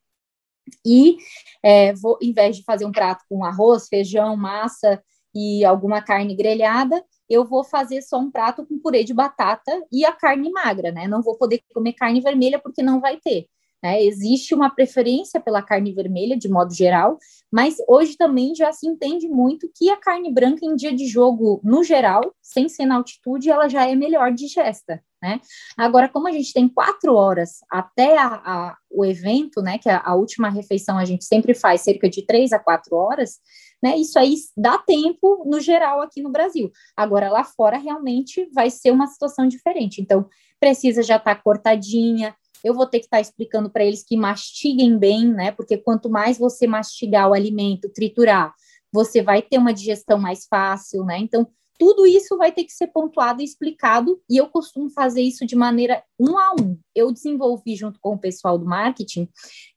E 0.85 1.17
é, 1.63 1.93
vou, 1.95 2.19
em 2.21 2.33
vez 2.33 2.57
de 2.57 2.65
fazer 2.65 2.85
um 2.85 2.93
prato 2.93 3.25
com 3.29 3.45
arroz, 3.45 3.89
feijão, 3.89 4.37
massa 4.37 5.03
e 5.35 5.65
alguma 5.65 6.01
carne 6.01 6.35
grelhada, 6.35 7.05
eu 7.29 7.45
vou 7.45 7.65
fazer 7.65 8.03
só 8.03 8.19
um 8.19 8.31
prato 8.31 8.65
com 8.65 8.79
purê 8.79 9.05
de 9.05 9.13
batata 9.13 9.85
e 9.93 10.05
a 10.05 10.13
carne 10.13 10.51
magra, 10.51 10.93
né? 10.93 11.07
Não 11.09 11.23
vou 11.23 11.37
poder 11.37 11.61
comer 11.75 11.93
carne 11.93 12.21
vermelha 12.21 12.59
porque 12.59 12.83
não 12.83 13.01
vai 13.01 13.19
ter. 13.19 13.47
Né? 13.83 14.03
Existe 14.03 14.55
uma 14.55 14.71
preferência 14.71 15.41
pela 15.41 15.63
carne 15.63 15.93
vermelha, 15.93 16.37
de 16.37 16.49
modo 16.49 16.73
geral, 16.73 17.19
mas 17.53 17.77
hoje 17.89 18.17
também 18.17 18.55
já 18.55 18.73
se 18.73 18.87
entende 18.87 19.29
muito 19.29 19.71
que 19.75 19.91
a 19.91 19.97
carne 19.97 20.33
branca, 20.33 20.65
em 20.65 20.75
dia 20.75 20.95
de 20.95 21.07
jogo, 21.07 21.61
no 21.63 21.85
geral, 21.85 22.23
sem 22.43 22.69
ser 22.69 22.87
na 22.87 22.97
altitude, 22.97 23.51
ela 23.51 23.69
já 23.69 23.89
é 23.89 23.95
melhor 23.95 24.33
digesta. 24.33 25.03
Né? 25.27 25.41
Agora, 25.77 26.09
como 26.09 26.29
a 26.29 26.31
gente 26.31 26.53
tem 26.53 26.69
quatro 26.69 27.17
horas 27.17 27.59
até 27.69 28.17
a, 28.17 28.27
a, 28.29 28.77
o 28.89 29.05
evento, 29.05 29.61
né, 29.61 29.77
que 29.77 29.89
a, 29.89 30.01
a, 30.05 30.15
última 30.15 30.49
refeição 30.49 30.97
a 30.97 31.05
gente 31.05 31.25
sempre 31.25 31.53
faz 31.53 31.81
cerca 31.81 32.09
de 32.09 32.25
três 32.25 32.53
a 32.53 32.61
quatro 32.61 32.95
horas, 32.95 33.41
né, 33.83 33.97
isso 33.97 34.21
aí 34.21 34.37
dá 34.57 34.79
tempo 34.79 35.43
no 35.45 35.59
geral 35.59 36.01
aqui 36.01 36.23
no 36.23 36.31
Brasil. 36.31 36.71
Agora, 36.97 37.29
lá 37.29 37.43
fora, 37.43 37.77
realmente 37.77 38.49
vai 38.55 38.71
ser 38.71 38.93
uma 38.93 39.09
situação 39.09 39.49
diferente. 39.49 40.01
Então, 40.01 40.29
precisa 40.61 41.03
já 41.03 41.17
estar 41.17 41.35
tá 41.35 41.43
cortadinha, 41.43 42.33
eu 42.63 42.73
vou 42.73 42.87
ter 42.87 43.01
que 43.01 43.07
estar 43.07 43.17
tá 43.17 43.21
explicando 43.21 43.69
para 43.69 43.85
eles 43.85 44.05
que 44.05 44.17
mastiguem 44.17 44.97
bem, 44.97 45.27
né? 45.27 45.51
Porque 45.51 45.77
quanto 45.77 46.09
mais 46.09 46.39
você 46.39 46.69
mastigar 46.69 47.29
o 47.29 47.35
alimento, 47.35 47.93
triturar, 47.93 48.55
você 48.93 49.21
vai 49.21 49.43
ter 49.43 49.59
uma 49.59 49.75
digestão 49.75 50.19
mais 50.19 50.47
fácil, 50.47 51.05
né? 51.05 51.19
Então, 51.19 51.49
tudo 51.79 52.07
isso 52.07 52.37
vai 52.37 52.53
ter 52.53 52.65
que 52.65 52.73
ser 52.73 52.89
pontuado 52.89 53.41
e 53.41 53.45
explicado, 53.45 54.21
e 54.29 54.37
eu 54.37 54.49
costumo 54.49 54.91
fazer 54.91 55.23
isso 55.23 55.47
de 55.47 55.57
maneira 55.57 56.03
um 56.19 56.39
a 56.39 56.53
um. 56.53 56.79
Eu 56.95 57.13
desenvolvi, 57.13 57.77
junto 57.77 57.99
com 58.01 58.15
o 58.15 58.19
pessoal 58.19 58.59
do 58.59 58.67
marketing, 58.67 59.29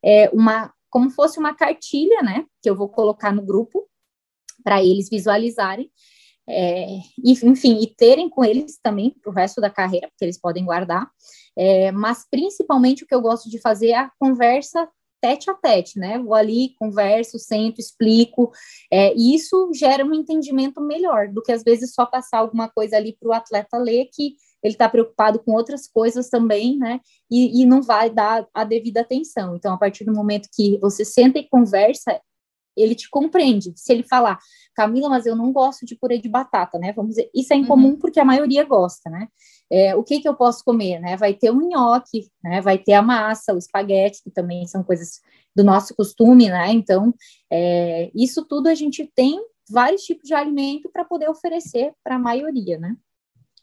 é, 0.04 0.30
uma 0.30 0.74
como 0.90 1.10
fosse 1.12 1.38
uma 1.40 1.54
cartilha, 1.54 2.22
né? 2.24 2.46
Que 2.62 2.70
eu 2.70 2.76
vou 2.76 2.90
colocar 2.90 3.32
no 3.32 3.44
grupo 3.44 3.88
para 4.64 4.84
eles 4.84 5.08
visualizarem. 5.10 5.92
É, 6.48 6.98
e, 7.24 7.34
enfim, 7.44 7.80
e 7.80 7.88
terem 7.96 8.28
com 8.28 8.44
eles 8.44 8.80
também 8.82 9.12
para 9.22 9.32
o 9.32 9.34
resto 9.34 9.62
da 9.62 9.70
carreira, 9.70 10.08
porque 10.08 10.26
eles 10.26 10.40
podem 10.40 10.66
guardar. 10.66 11.08
É, 11.56 11.92
mas 11.92 12.26
principalmente 12.30 13.04
o 13.04 13.08
que 13.08 13.14
eu 13.14 13.22
gosto 13.22 13.50
de 13.50 13.60
fazer 13.62 13.90
é 13.90 13.98
a 13.98 14.12
conversa 14.20 14.90
tete 15.22 15.50
a 15.50 15.54
tete, 15.54 16.00
né? 16.00 16.18
Vou 16.18 16.34
ali, 16.34 16.76
converso, 16.80 17.38
sento, 17.40 17.80
explico, 17.80 18.52
é, 18.92 19.14
e 19.16 19.36
isso 19.36 19.72
gera 19.74 20.06
um 20.06 20.14
entendimento 20.14 20.82
melhor 20.82 21.28
do 21.28 21.42
que 21.42 21.52
às 21.52 21.64
vezes 21.64 21.94
só 21.94 22.06
passar 22.06 22.40
alguma 22.40 22.70
coisa 22.70 22.98
ali 22.98 23.16
para 23.20 23.30
o 23.30 23.34
atleta 23.34 23.78
ler 23.78 24.10
que 24.14 24.36
ele 24.64 24.74
está 24.74 24.90
preocupado 24.90 25.40
com 25.40 25.54
outras 25.54 25.88
coisas 25.88 26.30
também, 26.30 26.78
né? 26.78 27.00
E, 27.32 27.62
e, 27.62 27.66
não 27.66 27.82
vai 27.82 28.10
dar 28.10 28.46
a 28.54 28.64
devida 28.64 29.02
atenção. 29.02 29.56
Então, 29.56 29.74
a 29.74 29.78
partir 29.78 30.04
do 30.04 30.14
momento 30.14 30.50
que 30.54 30.78
você 30.80 31.06
senta 31.06 31.40
e 31.40 31.48
conversa, 31.48 32.20
ele 32.76 32.96
te 32.96 33.10
compreende. 33.10 33.74
Se 33.76 33.92
ele 33.92 34.04
falar, 34.04 34.40
Camila, 34.76 35.10
mas 35.10 35.26
eu 35.26 35.36
não 35.36 35.52
gosto 35.52 35.86
de 35.86 35.96
purê 35.96 36.18
de 36.18 36.30
batata, 36.30 36.78
né? 36.80 36.94
Vamos 36.94 37.16
dizer, 37.16 37.30
isso 37.34 37.54
é 37.54 37.58
incomum 37.58 37.90
uhum. 37.90 38.00
porque 38.00 38.20
a 38.20 38.26
maioria 38.26 38.64
gosta, 38.64 39.10
né? 39.10 39.28
É, 39.72 39.96
o 39.96 40.04
que 40.04 40.20
que 40.20 40.28
eu 40.28 40.36
posso 40.36 40.64
comer, 40.64 41.00
né? 41.00 41.18
Vai 41.18 41.34
ter 41.34 41.52
o 41.52 41.62
nhoque, 41.62 42.30
né? 42.44 42.62
Vai 42.62 42.78
ter 42.78 42.94
a 42.94 43.02
massa, 43.02 43.54
o 43.54 43.58
espaguete, 43.58 44.24
que 44.24 44.32
também 44.32 44.66
são 44.68 44.84
coisas 44.84 45.20
do 45.56 45.64
nosso 45.64 45.96
costume, 45.96 46.50
né? 46.50 46.72
Então, 46.72 47.14
é, 47.52 48.12
isso 48.16 48.46
tudo 48.46 48.68
a 48.68 48.76
gente 48.76 49.10
tem 49.16 49.40
vários 49.70 50.04
tipos 50.04 50.28
de 50.28 50.34
alimento 50.34 50.90
para 50.90 51.06
poder 51.06 51.30
oferecer 51.30 51.94
para 52.04 52.16
a 52.16 52.20
maioria, 52.20 52.78
né? 52.78 52.96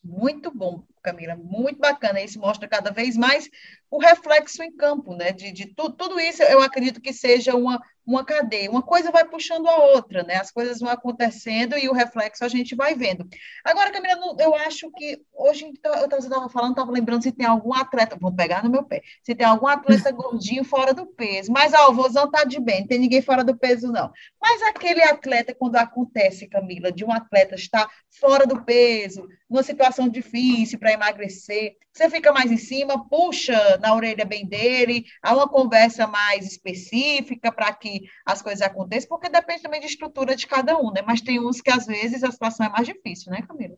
Muito 0.05 0.51
bom, 0.55 0.85
Camila, 1.07 1.37
muito 1.37 1.79
bacana. 1.79 2.21
Isso 2.21 2.40
mostra 2.40 2.66
cada 2.66 2.90
vez 2.90 3.16
mais 3.16 3.49
o 3.88 3.99
reflexo 3.99 4.62
em 4.62 4.73
campo, 4.73 5.14
né? 5.14 5.31
De, 5.31 5.53
de 5.53 5.66
tu, 5.66 5.90
tudo 5.92 6.19
isso, 6.19 6.42
eu 6.42 6.61
acredito 6.61 7.01
que 7.01 7.12
seja 7.12 7.55
uma, 7.55 7.81
uma 8.05 8.25
cadeia. 8.25 8.71
Uma 8.71 8.83
coisa 8.83 9.12
vai 9.12 9.25
puxando 9.25 9.69
a 9.69 9.77
outra, 9.77 10.25
né? 10.25 10.37
As 10.37 10.51
coisas 10.51 10.81
vão 10.81 10.90
acontecendo 10.90 11.79
e 11.79 11.88
o 11.88 11.92
reflexo 11.92 12.45
a 12.45 12.49
gente 12.49 12.75
vai 12.75 12.95
vendo. 12.95 13.27
Agora, 13.64 13.92
Camila, 13.92 14.37
eu 14.40 14.55
acho 14.57 14.90
que 14.90 15.21
hoje 15.33 15.73
eu 15.85 16.19
estava 16.19 16.49
falando, 16.49 16.73
estava 16.73 16.90
lembrando 16.90 17.23
se 17.23 17.31
tem 17.31 17.47
algum 17.47 17.73
atleta, 17.73 18.19
vou 18.21 18.35
pegar 18.35 18.64
no 18.64 18.71
meu 18.71 18.83
pé, 18.83 19.03
se 19.23 19.35
tem 19.35 19.47
algum 19.47 19.69
atleta 19.69 20.11
gordinho 20.12 20.64
fora 20.64 20.92
do 20.92 21.07
peso. 21.07 21.53
Mas 21.53 21.73
ó, 21.73 21.90
o 21.90 21.95
Vozão 21.95 22.29
tá 22.29 22.42
de 22.42 22.61
bem, 22.61 22.81
não 22.81 22.88
tem 22.88 22.99
ninguém 22.99 23.23
fora 23.23 23.45
do 23.45 23.57
peso, 23.57 23.92
não. 23.92 24.12
Mas 24.40 24.62
aquele 24.62 25.03
atleta, 25.03 25.55
quando 25.55 25.77
acontece, 25.77 26.49
Camila, 26.49 26.90
de 26.90 27.05
um 27.05 27.12
atleta 27.12 27.55
estar 27.55 27.88
fora 28.11 28.47
do 28.47 28.62
peso, 28.62 29.29
numa 29.49 29.62
situação 29.62 30.09
difícil 30.09 30.79
para 30.79 30.92
emagrecer, 30.96 31.76
você 31.92 32.11
fica 32.11 32.32
mais 32.32 32.50
em 32.50 32.56
cima, 32.56 33.09
puxa 33.09 33.78
na 33.78 33.94
orelha 33.94 34.24
bem 34.24 34.46
dele, 34.46 35.04
há 35.22 35.35
uma 35.35 35.48
conversa 35.48 36.06
mais 36.06 36.46
específica 36.46 37.52
para 37.52 37.72
que 37.72 38.02
as 38.24 38.42
coisas 38.42 38.62
aconteçam, 38.62 39.09
porque 39.09 39.28
depende 39.28 39.62
também 39.62 39.80
de 39.80 39.87
estrutura 39.87 40.37
de 40.37 40.46
cada 40.46 40.76
um, 40.76 40.90
né? 40.92 41.02
Mas 41.06 41.20
tem 41.20 41.40
uns 41.40 41.61
que 41.61 41.70
às 41.70 41.87
vezes 41.87 42.22
a 42.24 42.30
situação 42.30 42.66
é 42.66 42.68
mais 42.68 42.87
difícil, 42.87 43.30
né, 43.32 43.42
Camila? 43.46 43.76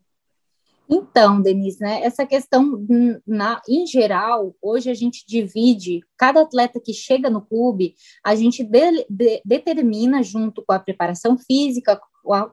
Então, 0.90 1.42
Denise, 1.42 1.78
né, 1.81 2.02
essa 2.02 2.24
questão, 2.24 2.87
na, 3.26 3.61
em 3.68 3.87
geral, 3.87 4.57
hoje 4.62 4.90
a 4.90 4.94
gente 4.94 5.22
divide, 5.26 6.00
cada 6.16 6.40
atleta 6.40 6.81
que 6.83 6.94
chega 6.94 7.28
no 7.28 7.42
clube, 7.42 7.94
a 8.24 8.35
gente 8.35 8.64
de, 8.64 9.07
de, 9.11 9.42
determina, 9.44 10.22
junto 10.22 10.64
com 10.64 10.72
a 10.72 10.78
preparação 10.78 11.37
física, 11.37 12.00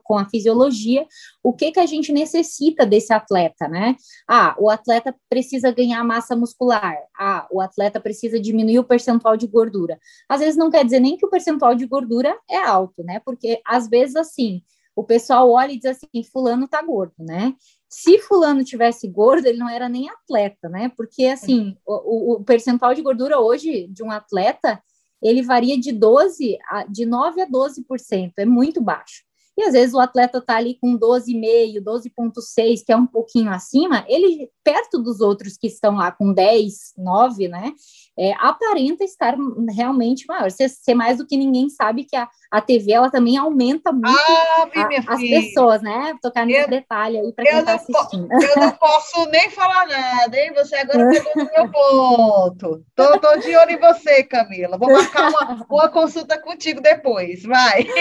com 0.02 0.16
a, 0.16 0.28
fisiologia, 0.28 1.06
o 1.42 1.52
que, 1.52 1.72
que 1.72 1.80
a 1.80 1.86
gente 1.86 2.12
necessita 2.12 2.86
desse 2.86 3.12
atleta, 3.12 3.68
né? 3.68 3.96
Ah, 4.28 4.54
o 4.58 4.70
atleta 4.70 5.14
precisa 5.28 5.70
ganhar 5.70 6.02
massa 6.04 6.34
muscular. 6.34 6.96
Ah, 7.18 7.46
o 7.50 7.60
atleta 7.60 8.00
precisa 8.00 8.40
diminuir 8.40 8.78
o 8.78 8.84
percentual 8.84 9.36
de 9.36 9.46
gordura. 9.46 9.98
Às 10.28 10.40
vezes 10.40 10.56
não 10.56 10.70
quer 10.70 10.84
dizer 10.84 11.00
nem 11.00 11.16
que 11.16 11.26
o 11.26 11.30
percentual 11.30 11.74
de 11.74 11.86
gordura 11.86 12.36
é 12.48 12.58
alto, 12.58 13.02
né? 13.02 13.20
Porque 13.24 13.60
às 13.64 13.88
vezes, 13.88 14.16
assim, 14.16 14.62
o 14.96 15.04
pessoal 15.04 15.50
olha 15.50 15.72
e 15.72 15.78
diz 15.78 15.90
assim, 15.90 16.24
fulano 16.32 16.66
tá 16.66 16.80
gordo, 16.80 17.14
né? 17.18 17.54
Se 17.86 18.18
fulano 18.18 18.64
tivesse 18.64 19.06
gordo, 19.06 19.46
ele 19.46 19.58
não 19.58 19.68
era 19.68 19.90
nem 19.90 20.08
atleta, 20.08 20.70
né? 20.70 20.90
Porque, 20.96 21.26
assim, 21.26 21.76
o, 21.86 22.36
o 22.36 22.44
percentual 22.44 22.94
de 22.94 23.02
gordura 23.02 23.38
hoje 23.38 23.86
de 23.88 24.02
um 24.02 24.10
atleta, 24.10 24.82
ele 25.22 25.42
varia 25.42 25.78
de 25.78 25.92
12 25.92 26.56
a, 26.70 26.84
de 26.84 27.04
9 27.04 27.42
a 27.42 27.46
12%, 27.46 28.32
é 28.38 28.46
muito 28.46 28.80
baixo. 28.80 29.25
E 29.56 29.62
às 29.62 29.72
vezes 29.72 29.94
o 29.94 30.00
atleta 30.00 30.38
está 30.38 30.56
ali 30.56 30.76
com 30.78 30.98
12,5, 30.98 31.80
12,6, 31.82 32.84
que 32.84 32.92
é 32.92 32.96
um 32.96 33.06
pouquinho 33.06 33.50
acima, 33.50 34.04
ele, 34.06 34.50
perto 34.62 35.02
dos 35.02 35.20
outros 35.20 35.56
que 35.56 35.66
estão 35.66 35.96
lá 35.96 36.12
com 36.12 36.32
10, 36.32 36.94
9, 36.98 37.48
né? 37.48 37.72
É, 38.18 38.32
aparenta 38.38 39.04
estar 39.04 39.36
realmente 39.74 40.26
maior. 40.26 40.50
Ser, 40.50 40.68
ser, 40.68 40.94
mais 40.94 41.18
do 41.18 41.26
que 41.26 41.36
ninguém 41.36 41.68
sabe 41.68 42.04
que 42.04 42.16
a, 42.16 42.28
a 42.50 42.60
TV 42.60 42.92
ela 42.92 43.10
também 43.10 43.36
aumenta 43.36 43.92
muito 43.92 44.08
ah, 44.08 44.68
a, 44.74 45.14
as 45.14 45.20
pessoas, 45.20 45.82
né? 45.82 46.14
Tocar 46.22 46.46
nesse 46.46 46.62
eu, 46.62 46.68
detalhe 46.68 47.18
aí 47.18 47.32
para 47.32 47.44
quem 47.44 47.58
está 47.58 47.74
assistindo. 47.74 48.28
Eu 48.32 48.60
não 48.60 48.72
posso 48.72 49.26
nem 49.30 49.50
falar 49.50 49.86
nada, 49.86 50.36
hein? 50.36 50.52
Você 50.54 50.76
agora 50.76 51.08
pegou 51.10 51.32
no 51.36 51.50
meu 51.50 51.70
ponto. 51.70 52.84
Tô, 52.94 53.18
tô 53.18 53.36
de 53.36 53.54
olho 53.54 53.72
em 53.72 53.80
você, 53.80 54.22
Camila. 54.22 54.78
Vou 54.78 54.90
marcar 54.90 55.28
uma, 55.30 55.66
uma 55.68 55.88
consulta 55.88 56.40
contigo 56.40 56.80
depois, 56.80 57.42
vai. 57.42 57.84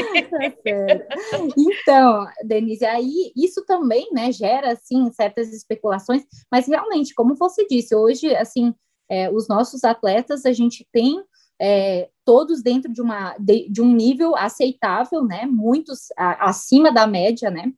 Tá 0.65 1.37
então, 1.57 2.25
Denise, 2.43 2.85
aí 2.85 3.31
isso 3.35 3.63
também, 3.65 4.09
né, 4.11 4.31
gera, 4.31 4.73
assim, 4.73 5.11
certas 5.11 5.51
especulações, 5.53 6.23
mas 6.51 6.67
realmente, 6.67 7.13
como 7.13 7.35
você 7.35 7.65
disse, 7.67 7.95
hoje, 7.95 8.35
assim, 8.35 8.73
é, 9.09 9.29
os 9.31 9.47
nossos 9.47 9.83
atletas, 9.83 10.45
a 10.45 10.53
gente 10.53 10.87
tem 10.91 11.23
é, 11.61 12.09
todos 12.25 12.61
dentro 12.61 12.91
de, 12.91 13.01
uma, 13.01 13.35
de, 13.37 13.69
de, 13.69 13.81
um 13.81 13.93
nível 13.93 14.35
aceitável, 14.35 15.23
né, 15.23 15.45
muitos 15.45 16.07
a, 16.17 16.49
acima 16.49 16.91
da 16.91 17.07
média, 17.07 17.49
né, 17.49 17.71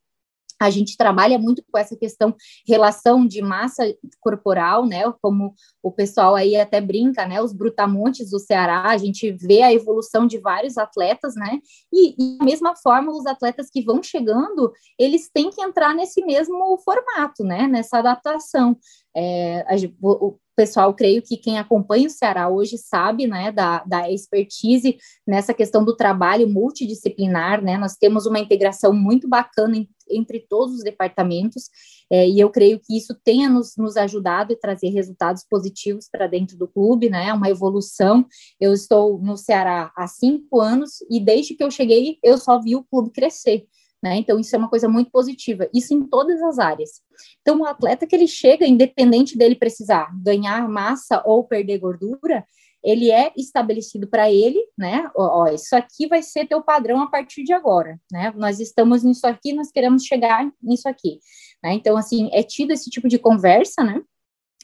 a 0.60 0.70
gente 0.70 0.96
trabalha 0.96 1.38
muito 1.38 1.62
com 1.70 1.78
essa 1.78 1.96
questão, 1.96 2.34
relação 2.66 3.24
de 3.26 3.40
massa 3.40 3.84
corporal, 4.20 4.86
né? 4.86 5.04
Como 5.22 5.54
o 5.82 5.92
pessoal 5.92 6.34
aí 6.34 6.56
até 6.56 6.80
brinca, 6.80 7.24
né? 7.26 7.40
Os 7.40 7.52
brutamontes 7.52 8.30
do 8.30 8.40
Ceará, 8.40 8.90
a 8.90 8.96
gente 8.96 9.30
vê 9.30 9.62
a 9.62 9.72
evolução 9.72 10.26
de 10.26 10.38
vários 10.38 10.76
atletas, 10.76 11.36
né? 11.36 11.60
E, 11.92 12.14
e 12.18 12.38
da 12.38 12.44
mesma 12.44 12.74
forma, 12.74 13.12
os 13.12 13.24
atletas 13.24 13.70
que 13.70 13.82
vão 13.82 14.02
chegando, 14.02 14.72
eles 14.98 15.30
têm 15.32 15.50
que 15.50 15.62
entrar 15.62 15.94
nesse 15.94 16.24
mesmo 16.24 16.76
formato, 16.78 17.44
né? 17.44 17.68
Nessa 17.68 17.98
adaptação. 17.98 18.76
É, 19.16 19.60
a, 19.60 19.76
o, 20.02 20.36
pessoal, 20.58 20.92
creio 20.92 21.22
que 21.22 21.36
quem 21.36 21.56
acompanha 21.56 22.08
o 22.08 22.10
Ceará 22.10 22.48
hoje 22.48 22.76
sabe, 22.76 23.28
né, 23.28 23.52
da, 23.52 23.84
da 23.84 24.10
expertise 24.10 24.98
nessa 25.24 25.54
questão 25.54 25.84
do 25.84 25.94
trabalho 25.94 26.48
multidisciplinar, 26.48 27.62
né, 27.62 27.78
nós 27.78 27.94
temos 27.94 28.26
uma 28.26 28.40
integração 28.40 28.92
muito 28.92 29.28
bacana 29.28 29.76
em, 29.76 29.88
entre 30.10 30.40
todos 30.40 30.74
os 30.74 30.82
departamentos, 30.82 31.70
é, 32.10 32.28
e 32.28 32.40
eu 32.40 32.50
creio 32.50 32.80
que 32.80 32.96
isso 32.96 33.14
tenha 33.22 33.48
nos, 33.48 33.76
nos 33.76 33.96
ajudado 33.96 34.52
a 34.52 34.58
trazer 34.58 34.88
resultados 34.88 35.44
positivos 35.48 36.08
para 36.10 36.26
dentro 36.26 36.58
do 36.58 36.66
clube, 36.66 37.08
né, 37.08 37.32
uma 37.32 37.48
evolução, 37.48 38.26
eu 38.60 38.72
estou 38.72 39.16
no 39.20 39.36
Ceará 39.36 39.92
há 39.96 40.08
cinco 40.08 40.60
anos, 40.60 40.94
e 41.08 41.20
desde 41.20 41.54
que 41.54 41.62
eu 41.62 41.70
cheguei, 41.70 42.18
eu 42.20 42.36
só 42.36 42.60
vi 42.60 42.74
o 42.74 42.82
clube 42.82 43.12
crescer, 43.12 43.64
né? 44.02 44.16
Então, 44.16 44.38
isso 44.38 44.54
é 44.54 44.58
uma 44.58 44.68
coisa 44.68 44.88
muito 44.88 45.10
positiva, 45.10 45.68
isso 45.74 45.92
em 45.92 46.02
todas 46.06 46.40
as 46.42 46.58
áreas. 46.58 47.02
Então, 47.40 47.60
o 47.60 47.64
atleta 47.64 48.06
que 48.06 48.14
ele 48.14 48.28
chega, 48.28 48.66
independente 48.66 49.36
dele 49.36 49.56
precisar 49.56 50.08
ganhar 50.22 50.68
massa 50.68 51.22
ou 51.24 51.44
perder 51.44 51.78
gordura, 51.78 52.44
ele 52.82 53.10
é 53.10 53.32
estabelecido 53.36 54.06
para 54.06 54.30
ele, 54.30 54.64
né? 54.76 55.10
Ó, 55.16 55.42
ó, 55.42 55.46
isso 55.48 55.74
aqui 55.74 56.06
vai 56.06 56.22
ser 56.22 56.46
teu 56.46 56.62
padrão 56.62 57.02
a 57.02 57.08
partir 57.08 57.42
de 57.42 57.52
agora, 57.52 58.00
né? 58.10 58.32
Nós 58.36 58.60
estamos 58.60 59.02
nisso 59.02 59.26
aqui, 59.26 59.52
nós 59.52 59.70
queremos 59.70 60.04
chegar 60.04 60.48
nisso 60.62 60.88
aqui, 60.88 61.18
né? 61.62 61.72
Então, 61.74 61.96
assim, 61.96 62.30
é 62.32 62.42
tido 62.42 62.70
esse 62.70 62.88
tipo 62.88 63.08
de 63.08 63.18
conversa, 63.18 63.82
né? 63.82 64.00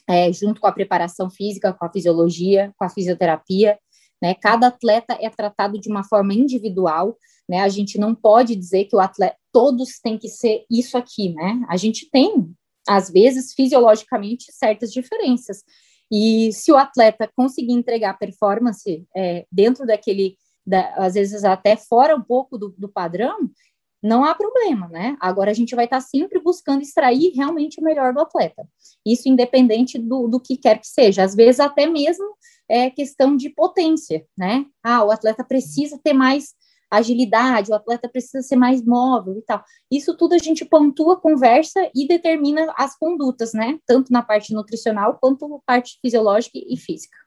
É, 0.07 0.31
junto 0.31 0.61
com 0.61 0.67
a 0.67 0.71
preparação 0.71 1.29
física, 1.29 1.73
com 1.73 1.83
a 1.83 1.91
fisiologia, 1.91 2.71
com 2.77 2.85
a 2.85 2.89
fisioterapia, 2.89 3.77
né? 4.21 4.33
Cada 4.35 4.67
atleta 4.67 5.17
é 5.19 5.29
tratado 5.29 5.79
de 5.79 5.89
uma 5.89 6.03
forma 6.03 6.33
individual, 6.33 7.17
né? 7.47 7.61
A 7.61 7.69
gente 7.69 7.97
não 7.97 8.15
pode 8.15 8.55
dizer 8.55 8.85
que 8.85 8.95
o 8.95 8.99
atleta 8.99 9.37
todos 9.51 9.99
têm 9.99 10.17
que 10.17 10.29
ser 10.29 10.65
isso 10.69 10.97
aqui, 10.97 11.33
né? 11.33 11.63
A 11.69 11.77
gente 11.77 12.09
tem 12.09 12.53
às 12.87 13.09
vezes 13.09 13.53
fisiologicamente 13.53 14.51
certas 14.51 14.91
diferenças. 14.91 15.63
E 16.11 16.51
se 16.53 16.71
o 16.71 16.77
atleta 16.77 17.29
conseguir 17.35 17.73
entregar 17.73 18.17
performance 18.17 19.05
é, 19.15 19.45
dentro 19.51 19.85
daquele, 19.85 20.37
da, 20.65 20.93
às 20.95 21.15
vezes 21.15 21.43
até 21.43 21.75
fora 21.75 22.15
um 22.15 22.21
pouco 22.21 22.57
do, 22.57 22.75
do, 22.77 22.87
padrão, 22.87 23.49
não 24.03 24.23
há 24.23 24.35
problema, 24.35 24.87
né? 24.87 25.17
Agora 25.19 25.49
a 25.49 25.53
gente 25.53 25.75
vai 25.75 25.85
estar 25.85 25.99
sempre 25.99 26.39
buscando 26.39 26.83
extrair 26.83 27.31
realmente 27.35 27.79
o 27.79 27.83
melhor 27.83 28.13
do 28.13 28.19
atleta. 28.19 28.67
Isso 29.03 29.27
independente 29.27 29.97
do, 29.97 30.27
do 30.27 30.39
que 30.39 30.57
quer 30.57 30.79
que 30.79 30.87
seja. 30.87 31.23
Às 31.23 31.33
vezes 31.33 31.59
até 31.59 31.87
mesmo 31.87 32.35
é 32.69 32.89
questão 32.89 33.35
de 33.35 33.49
potência, 33.49 34.25
né? 34.37 34.65
Ah, 34.83 35.03
o 35.03 35.11
atleta 35.11 35.43
precisa 35.43 35.99
ter 36.03 36.13
mais 36.13 36.53
agilidade, 36.89 37.71
o 37.71 37.75
atleta 37.75 38.07
precisa 38.07 38.41
ser 38.41 38.55
mais 38.55 38.83
móvel 38.83 39.37
e 39.37 39.41
tal. 39.41 39.63
Isso 39.91 40.15
tudo 40.15 40.33
a 40.33 40.37
gente 40.37 40.63
pontua, 40.65 41.19
conversa 41.19 41.89
e 41.95 42.07
determina 42.07 42.73
as 42.77 42.97
condutas, 42.97 43.53
né? 43.53 43.79
Tanto 43.85 44.11
na 44.11 44.21
parte 44.21 44.53
nutricional 44.53 45.17
quanto 45.19 45.47
na 45.47 45.59
parte 45.65 45.97
fisiológica 46.01 46.57
e 46.57 46.77
física. 46.77 47.24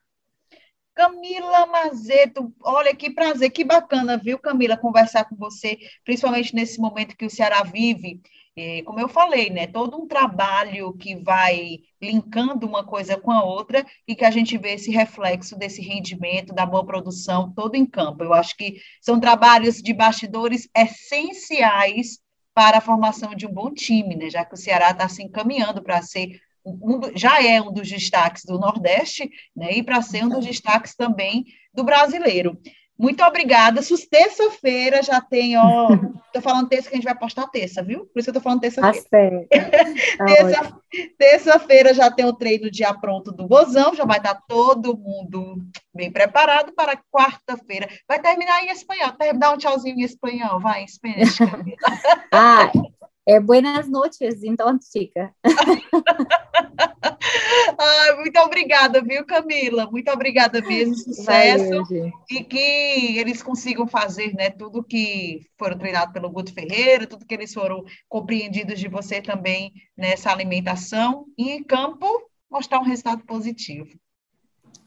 Camila 0.99 1.65
Mazeto, 1.67 2.53
olha 2.61 2.93
que 2.93 3.09
prazer, 3.09 3.51
que 3.51 3.65
bacana, 3.65 4.19
viu, 4.19 4.37
Camila, 4.37 4.77
conversar 4.77 5.27
com 5.27 5.37
você, 5.37 5.79
principalmente 6.05 6.53
nesse 6.53 6.81
momento 6.81 7.17
que 7.17 7.25
o 7.25 7.31
Ceará 7.31 7.63
vive 7.63 8.21
é, 8.57 8.83
como 8.83 8.99
eu 8.99 9.09
falei, 9.09 9.51
né, 9.51 9.69
todo 9.69 9.97
um 9.97 10.09
trabalho 10.09 10.93
que 10.95 11.15
vai 11.15 11.79
linkando 12.03 12.67
uma 12.67 12.85
coisa 12.85 13.17
com 13.17 13.31
a 13.31 13.45
outra 13.45 13.87
e 14.09 14.17
que 14.17 14.25
a 14.25 14.33
gente 14.33 14.59
vê 14.59 14.73
esse 14.73 14.91
reflexo 14.91 15.57
desse 15.57 15.81
rendimento, 15.81 16.53
da 16.53 16.67
boa 16.67 16.85
produção, 16.85 17.53
todo 17.55 17.77
em 17.77 17.87
campo. 17.87 18.25
Eu 18.25 18.35
acho 18.35 18.57
que 18.57 18.81
são 19.01 19.21
trabalhos 19.21 19.77
de 19.77 19.95
bastidores 19.95 20.69
essenciais 20.77 22.19
para 22.53 22.79
a 22.79 22.81
formação 22.81 23.33
de 23.33 23.47
um 23.47 23.53
bom 23.53 23.73
time, 23.73 24.17
né, 24.17 24.29
já 24.29 24.45
que 24.45 24.55
o 24.55 24.59
Ceará 24.59 24.91
está 24.91 25.09
se 25.09 25.23
encaminhando 25.23 25.81
para 25.81 26.03
ser 26.03 26.41
um, 26.83 27.01
já 27.15 27.43
é 27.43 27.61
um 27.61 27.73
dos 27.73 27.89
destaques 27.89 28.45
do 28.45 28.59
Nordeste, 28.59 29.31
né, 29.57 29.73
e 29.73 29.83
para 29.83 30.03
ser 30.03 30.25
um 30.25 30.29
dos 30.29 30.45
destaques 30.45 30.95
também 30.95 31.45
do 31.73 31.85
brasileiro. 31.85 32.59
Muito 32.99 33.23
obrigada. 33.23 33.81
Terça-feira 34.11 35.03
já 35.05 35.21
tem, 35.21 35.57
ó. 35.57 35.89
Tô 36.35 36.41
falando 36.41 36.69
terça 36.69 36.89
que 36.89 36.97
a 36.97 36.99
gente 36.99 37.05
vai 37.05 37.17
postar 37.17 37.47
terça, 37.47 37.81
viu? 37.81 38.07
Por 38.07 38.19
isso 38.19 38.27
que 38.27 38.31
eu 38.31 38.35
tô 38.35 38.41
falando 38.41 38.61
terça-feira. 38.61 39.47
Tá 39.49 40.25
terça, 40.27 40.81
terça-feira 41.17 41.95
já 41.95 42.11
tem 42.11 42.27
o 42.27 42.33
treino 42.33 42.71
dia 42.71 42.93
pronto 42.93 43.33
do 43.33 43.47
Bozão, 43.47 43.95
já 43.95 44.05
vai 44.05 44.19
estar 44.19 44.35
todo 44.47 44.99
mundo 44.99 45.59
bem 45.95 46.11
preparado 46.11 46.73
para 46.75 47.01
quarta-feira. 47.11 47.89
Vai 48.07 48.21
terminar 48.21 48.63
em 48.63 48.71
espanhol. 48.71 49.13
Dá 49.37 49.53
um 49.53 49.57
tchauzinho 49.57 49.97
em 49.97 50.03
espanhol, 50.03 50.61
vai, 50.61 50.83
em 50.83 50.85
espanhol. 50.85 51.19
ah, 52.35 52.71
é 53.29 53.39
buenas 53.39 53.87
noches, 53.87 54.43
então 54.43 54.79
fica. 54.91 55.35
Ai, 57.79 58.17
muito 58.17 58.41
obrigada, 58.41 59.03
viu, 59.03 59.23
Camila? 59.27 59.87
Muito 59.91 60.11
obrigada 60.11 60.63
mesmo, 60.63 60.97
sucesso. 60.97 61.85
Valeu, 61.85 62.11
e 62.31 62.43
que 62.43 63.19
eles 63.19 63.43
consigam 63.43 63.87
fazer 63.87 64.35
né, 64.35 64.49
tudo 64.49 64.83
que 64.83 65.43
foram 65.59 65.77
treinados 65.77 66.15
pelo 66.15 66.31
Guto 66.31 66.55
Ferreira, 66.55 67.07
tudo 67.07 67.27
que 67.27 67.35
eles 67.35 67.53
foram 67.53 67.85
compreendidos 68.09 68.81
de 68.81 68.89
você 68.89 69.21
também 69.21 69.75
nessa 69.95 70.33
alimentação 70.33 71.27
e 71.37 71.51
em 71.51 71.63
campo 71.63 72.07
mostrar 72.51 72.81
um 72.81 72.85
resultado 72.85 73.27
positivo. 73.27 73.91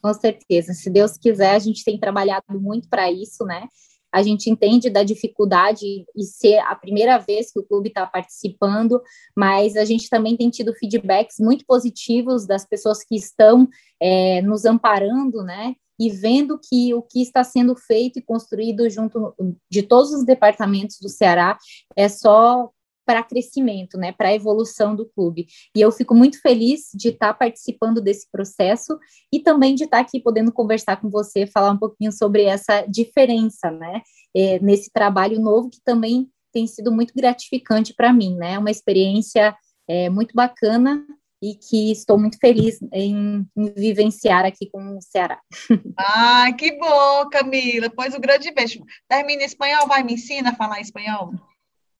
Com 0.01 0.13
certeza, 0.15 0.73
se 0.73 0.89
Deus 0.89 1.15
quiser, 1.15 1.53
a 1.53 1.59
gente 1.59 1.83
tem 1.83 1.99
trabalhado 1.99 2.59
muito 2.59 2.89
para 2.89 3.11
isso, 3.11 3.45
né? 3.45 3.67
A 4.11 4.21
gente 4.21 4.49
entende 4.49 4.89
da 4.89 5.03
dificuldade 5.03 5.85
e 6.15 6.23
ser 6.23 6.59
a 6.59 6.75
primeira 6.75 7.17
vez 7.17 7.51
que 7.51 7.59
o 7.59 7.63
clube 7.63 7.89
está 7.89 8.05
participando, 8.05 9.01
mas 9.35 9.77
a 9.77 9.85
gente 9.85 10.09
também 10.09 10.35
tem 10.35 10.49
tido 10.49 10.73
feedbacks 10.73 11.37
muito 11.39 11.65
positivos 11.65 12.45
das 12.45 12.65
pessoas 12.65 13.03
que 13.03 13.15
estão 13.15 13.67
é, 14.01 14.41
nos 14.41 14.65
amparando, 14.65 15.43
né? 15.43 15.75
E 15.99 16.09
vendo 16.09 16.59
que 16.59 16.93
o 16.93 17.01
que 17.01 17.21
está 17.21 17.43
sendo 17.43 17.75
feito 17.75 18.17
e 18.17 18.23
construído 18.23 18.89
junto 18.89 19.35
de 19.69 19.83
todos 19.83 20.11
os 20.11 20.25
departamentos 20.25 20.97
do 20.99 21.07
Ceará 21.07 21.57
é 21.95 22.09
só 22.09 22.71
para 23.11 23.23
crescimento, 23.23 23.97
né, 23.97 24.13
para 24.13 24.29
a 24.29 24.33
evolução 24.33 24.95
do 24.95 25.05
clube. 25.05 25.45
E 25.75 25.81
eu 25.81 25.91
fico 25.91 26.15
muito 26.15 26.41
feliz 26.41 26.89
de 26.93 27.09
estar 27.09 27.27
tá 27.27 27.33
participando 27.33 27.99
desse 27.99 28.31
processo 28.31 28.97
e 29.33 29.41
também 29.41 29.75
de 29.75 29.83
estar 29.83 29.97
tá 29.97 30.03
aqui 30.03 30.17
podendo 30.17 30.49
conversar 30.49 30.95
com 30.95 31.09
você, 31.09 31.45
falar 31.45 31.71
um 31.71 31.77
pouquinho 31.77 32.09
sobre 32.13 32.43
essa 32.43 32.85
diferença, 32.87 33.69
né, 33.69 34.01
é, 34.33 34.59
nesse 34.59 34.89
trabalho 34.89 35.41
novo 35.41 35.69
que 35.69 35.81
também 35.83 36.29
tem 36.53 36.65
sido 36.65 36.89
muito 36.89 37.13
gratificante 37.13 37.93
para 37.93 38.13
mim, 38.13 38.33
né, 38.37 38.57
uma 38.57 38.71
experiência 38.71 39.53
é, 39.89 40.09
muito 40.09 40.33
bacana 40.33 41.05
e 41.43 41.55
que 41.55 41.91
estou 41.91 42.17
muito 42.17 42.37
feliz 42.39 42.79
em, 42.93 43.45
em, 43.57 43.73
vivenciar 43.75 44.45
aqui 44.45 44.69
com 44.71 44.97
o 44.97 45.01
Ceará. 45.01 45.37
Ah, 45.97 46.51
que 46.57 46.77
bom, 46.77 47.29
Camila. 47.29 47.89
Pois 47.89 48.13
o 48.13 48.19
grande 48.19 48.51
beijo. 48.51 48.83
Termina 49.09 49.43
espanhol, 49.43 49.87
vai, 49.87 50.01
me 50.01 50.13
ensina 50.13 50.51
a 50.51 50.55
falar 50.55 50.79
espanhol. 50.79 51.33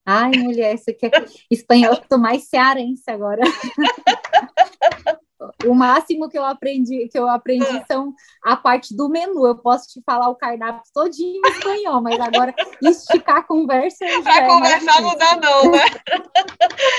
Ai, 0.06 0.32
mulher, 0.32 0.76
isso 0.76 0.90
aqui 0.90 1.06
é 1.06 1.12
espanhol, 1.50 1.96
tô 2.10 2.18
mais 2.18 2.48
cearense 2.50 3.10
agora. 3.10 3.42
o 5.66 5.74
máximo 5.74 6.30
que 6.30 6.38
eu 6.38 6.46
aprendi, 6.46 7.08
que 7.10 7.18
eu 7.18 7.28
aprendi 7.28 7.66
ah. 7.66 7.86
são 7.88 8.14
a 8.44 8.56
parte 8.56 8.96
do 8.96 9.10
menu. 9.10 9.46
Eu 9.46 9.56
posso 9.56 9.88
te 9.88 10.02
falar 10.06 10.30
o 10.30 10.36
cardápio 10.36 10.82
todinho 10.94 11.42
em 11.44 11.50
espanhol, 11.50 12.02
mas 12.02 12.20
agora 12.20 12.54
esticar 12.82 13.38
a 13.38 13.44
conversa. 13.44 14.06
Para 14.24 14.44
é 14.44 14.48
conversar 14.48 15.02
não 15.02 15.18
dá, 15.18 15.36
não, 15.38 15.72
né? 15.72 15.80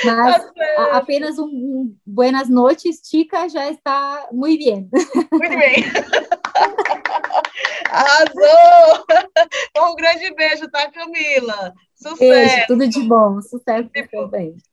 Mas 0.05 0.44
tá 0.52 0.90
apenas 0.92 1.38
um, 1.38 1.46
um 1.46 1.96
buenas 2.05 2.48
noites, 2.48 3.00
tica 3.00 3.48
já 3.48 3.70
está 3.70 4.28
muito 4.33 4.64
bem. 4.64 4.88
Muito 5.31 5.59
bem. 5.59 5.85
Arrasou! 7.90 9.05
Um 9.78 9.94
grande 9.94 10.35
beijo, 10.35 10.68
tá, 10.70 10.90
Camila? 10.90 11.72
Sucesso! 11.94 12.18
Beijo, 12.18 12.66
tudo 12.66 12.88
de 12.88 13.00
bom. 13.02 13.40
Sucesso 13.40 13.90
também. 14.11 14.57